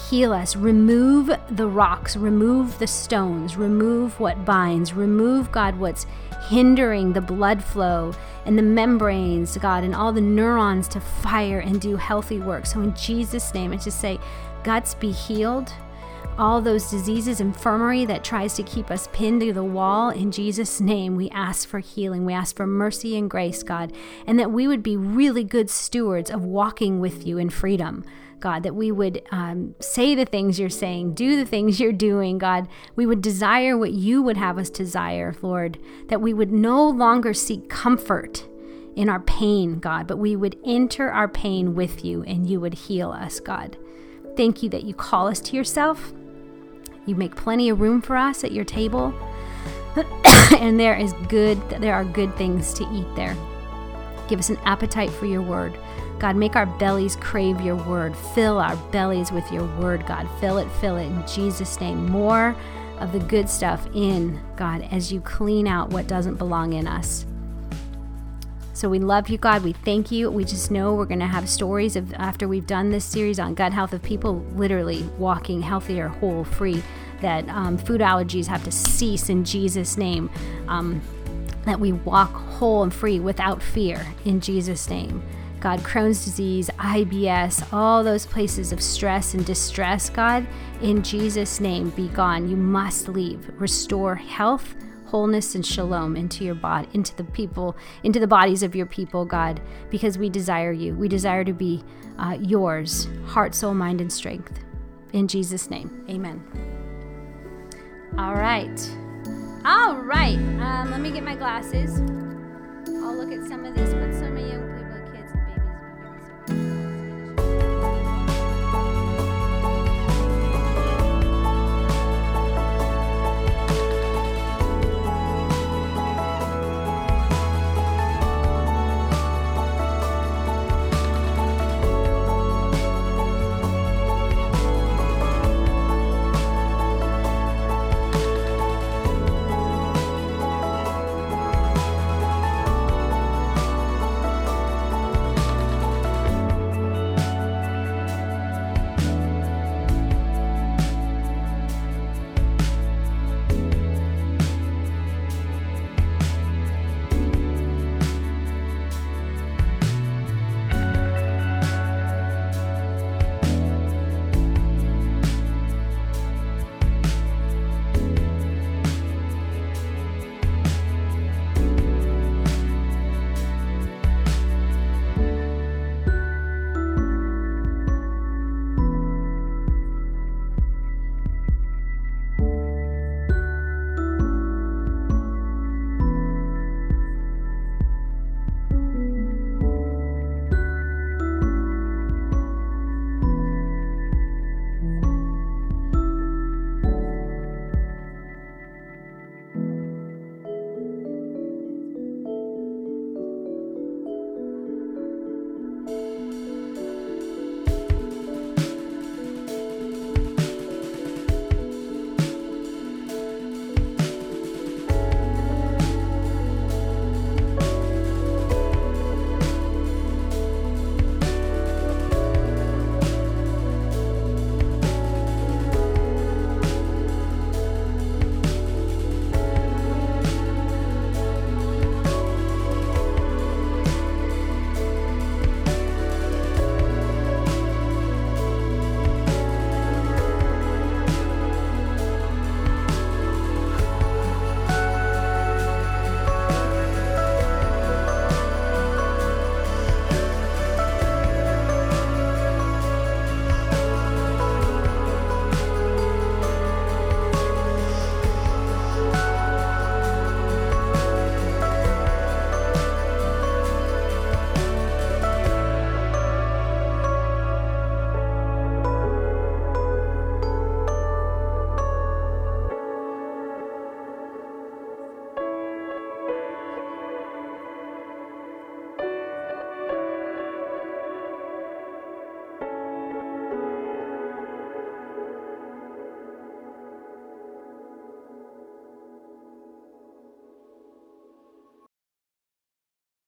Heal 0.09 0.33
us. 0.33 0.55
Remove 0.55 1.31
the 1.49 1.67
rocks, 1.67 2.17
remove 2.17 2.77
the 2.79 2.87
stones, 2.87 3.55
remove 3.57 4.19
what 4.19 4.45
binds, 4.45 4.93
remove, 4.93 5.51
God, 5.51 5.79
what's 5.79 6.05
hindering 6.49 7.13
the 7.13 7.21
blood 7.21 7.63
flow 7.63 8.13
and 8.45 8.57
the 8.57 8.63
membranes, 8.63 9.57
God, 9.57 9.83
and 9.83 9.93
all 9.93 10.13
the 10.13 10.21
neurons 10.21 10.87
to 10.89 11.01
fire 11.01 11.59
and 11.59 11.81
do 11.81 11.97
healthy 11.97 12.39
work. 12.39 12.65
So, 12.65 12.81
in 12.81 12.95
Jesus' 12.95 13.53
name, 13.53 13.73
I 13.73 13.77
just 13.77 13.99
say, 13.99 14.19
guts 14.67 14.95
be 14.95 15.13
healed. 15.13 15.71
All 16.37 16.59
those 16.59 16.91
diseases, 16.91 17.39
infirmary 17.39 18.03
that 18.03 18.25
tries 18.25 18.53
to 18.55 18.63
keep 18.63 18.91
us 18.91 19.07
pinned 19.13 19.39
to 19.39 19.53
the 19.53 19.63
wall, 19.63 20.09
in 20.09 20.29
Jesus' 20.29 20.81
name, 20.81 21.15
we 21.15 21.29
ask 21.29 21.65
for 21.69 21.79
healing. 21.79 22.25
We 22.25 22.33
ask 22.33 22.53
for 22.53 22.67
mercy 22.67 23.17
and 23.17 23.29
grace, 23.29 23.63
God, 23.63 23.93
and 24.27 24.37
that 24.37 24.51
we 24.51 24.67
would 24.67 24.83
be 24.83 24.97
really 24.97 25.45
good 25.45 25.69
stewards 25.69 26.29
of 26.29 26.43
walking 26.43 26.99
with 26.99 27.25
you 27.25 27.37
in 27.37 27.49
freedom. 27.49 28.03
God, 28.41 28.63
that 28.63 28.75
we 28.75 28.91
would 28.91 29.23
um, 29.31 29.73
say 29.79 30.15
the 30.15 30.25
things 30.25 30.59
you're 30.59 30.69
saying, 30.69 31.13
do 31.13 31.37
the 31.37 31.45
things 31.45 31.79
you're 31.79 31.93
doing, 31.93 32.37
God. 32.37 32.67
We 32.97 33.05
would 33.05 33.21
desire 33.21 33.77
what 33.77 33.93
you 33.93 34.21
would 34.21 34.35
have 34.35 34.57
us 34.57 34.69
desire, 34.69 35.33
Lord, 35.41 35.79
that 36.09 36.19
we 36.19 36.33
would 36.33 36.51
no 36.51 36.89
longer 36.89 37.33
seek 37.33 37.69
comfort 37.69 38.45
in 38.97 39.07
our 39.07 39.21
pain, 39.21 39.79
God, 39.79 40.07
but 40.07 40.17
we 40.17 40.35
would 40.35 40.57
enter 40.65 41.09
our 41.09 41.29
pain 41.29 41.73
with 41.73 42.03
you 42.03 42.23
and 42.23 42.45
you 42.45 42.59
would 42.59 42.73
heal 42.73 43.11
us, 43.11 43.39
God. 43.39 43.77
Thank 44.37 44.63
you 44.63 44.69
that 44.69 44.83
you 44.83 44.93
call 44.93 45.27
us 45.27 45.39
to 45.41 45.55
yourself. 45.55 46.13
You 47.05 47.15
make 47.15 47.35
plenty 47.35 47.69
of 47.69 47.81
room 47.81 48.01
for 48.01 48.15
us 48.15 48.43
at 48.43 48.51
your 48.51 48.65
table. 48.65 49.13
and 50.59 50.79
there 50.79 50.95
is 50.95 51.13
good 51.27 51.57
there 51.69 51.95
are 51.95 52.05
good 52.05 52.35
things 52.37 52.73
to 52.75 52.87
eat 52.93 53.07
there. 53.15 53.35
Give 54.27 54.39
us 54.39 54.49
an 54.49 54.57
appetite 54.57 55.09
for 55.09 55.25
your 55.25 55.41
word. 55.41 55.77
God, 56.19 56.35
make 56.35 56.55
our 56.55 56.65
bellies 56.65 57.15
crave 57.15 57.61
your 57.61 57.75
word. 57.75 58.15
Fill 58.33 58.57
our 58.57 58.75
bellies 58.91 59.31
with 59.31 59.49
your 59.51 59.65
word, 59.79 60.05
God. 60.07 60.27
Fill 60.39 60.57
it, 60.57 60.69
fill 60.81 60.97
it 60.97 61.05
in 61.05 61.27
Jesus' 61.27 61.79
name. 61.79 62.09
More 62.09 62.55
of 62.99 63.11
the 63.11 63.19
good 63.19 63.47
stuff 63.47 63.87
in, 63.93 64.39
God, 64.55 64.87
as 64.91 65.13
you 65.13 65.21
clean 65.21 65.67
out 65.67 65.89
what 65.89 66.07
doesn't 66.07 66.35
belong 66.35 66.73
in 66.73 66.87
us. 66.87 67.26
So 68.77 68.89
we 68.89 68.99
love 68.99 69.27
you, 69.29 69.39
God. 69.39 69.63
We 69.63 69.73
thank 69.73 70.11
you. 70.11 70.29
We 70.29 70.43
just 70.43 70.69
know 70.69 70.93
we're 70.93 71.07
going 71.07 71.19
to 71.19 71.25
have 71.25 71.49
stories 71.49 71.95
of 71.95 72.13
after 72.13 72.47
we've 72.47 72.67
done 72.67 72.91
this 72.91 73.03
series 73.03 73.39
on 73.39 73.55
gut 73.55 73.73
health 73.73 73.91
of 73.91 74.03
people 74.03 74.45
literally 74.53 75.01
walking 75.17 75.63
healthier, 75.63 76.09
whole, 76.09 76.43
free, 76.43 76.83
that 77.21 77.49
um, 77.49 77.79
food 77.79 78.01
allergies 78.01 78.45
have 78.45 78.63
to 78.65 78.71
cease 78.71 79.29
in 79.29 79.43
Jesus' 79.43 79.97
name. 79.97 80.29
Um, 80.67 81.01
that 81.65 81.79
we 81.79 81.91
walk 81.91 82.31
whole 82.31 82.83
and 82.83 82.93
free 82.93 83.19
without 83.19 83.63
fear 83.63 84.05
in 84.25 84.41
Jesus' 84.41 84.87
name. 84.91 85.23
God, 85.59 85.79
Crohn's 85.79 86.23
disease, 86.23 86.69
IBS, 86.77 87.73
all 87.73 88.03
those 88.03 88.27
places 88.27 88.71
of 88.71 88.79
stress 88.79 89.33
and 89.33 89.43
distress, 89.43 90.07
God, 90.11 90.45
in 90.83 91.01
Jesus' 91.01 91.59
name, 91.59 91.89
be 91.89 92.09
gone. 92.09 92.47
You 92.47 92.55
must 92.55 93.07
leave. 93.07 93.49
Restore 93.59 94.13
health, 94.13 94.75
wholeness, 95.07 95.55
and 95.55 95.65
shalom 95.65 96.15
into 96.15 96.43
your 96.43 96.55
body, 96.55 96.87
into 96.93 97.15
the 97.15 97.23
people, 97.23 97.75
into 98.03 98.19
the 98.19 98.27
bodies 98.27 98.63
of 98.63 98.75
your 98.75 98.85
people, 98.85 99.25
God, 99.25 99.61
because 99.89 100.17
we 100.17 100.29
desire 100.29 100.71
you. 100.71 100.93
We 100.93 101.07
desire 101.07 101.43
to 101.43 101.53
be 101.53 101.83
uh, 102.19 102.37
yours, 102.39 103.07
heart, 103.25 103.55
soul, 103.55 103.73
mind, 103.73 104.01
and 104.01 104.11
strength. 104.11 104.59
In 105.13 105.27
Jesus' 105.27 105.69
name, 105.69 106.05
amen. 106.09 106.43
All 108.17 108.33
right. 108.33 108.97
All 109.65 109.95
right. 109.95 110.37
Um, 110.37 110.91
let 110.91 111.01
me 111.01 111.11
get 111.11 111.23
my 111.23 111.35
glasses. 111.35 111.99
I'll 112.87 113.15
look 113.15 113.31
at 113.31 113.47
some 113.47 113.65
of 113.65 113.75
this, 113.75 113.93
but 113.93 114.13
some 114.13 114.35
of 114.35 114.45
you 114.45 114.76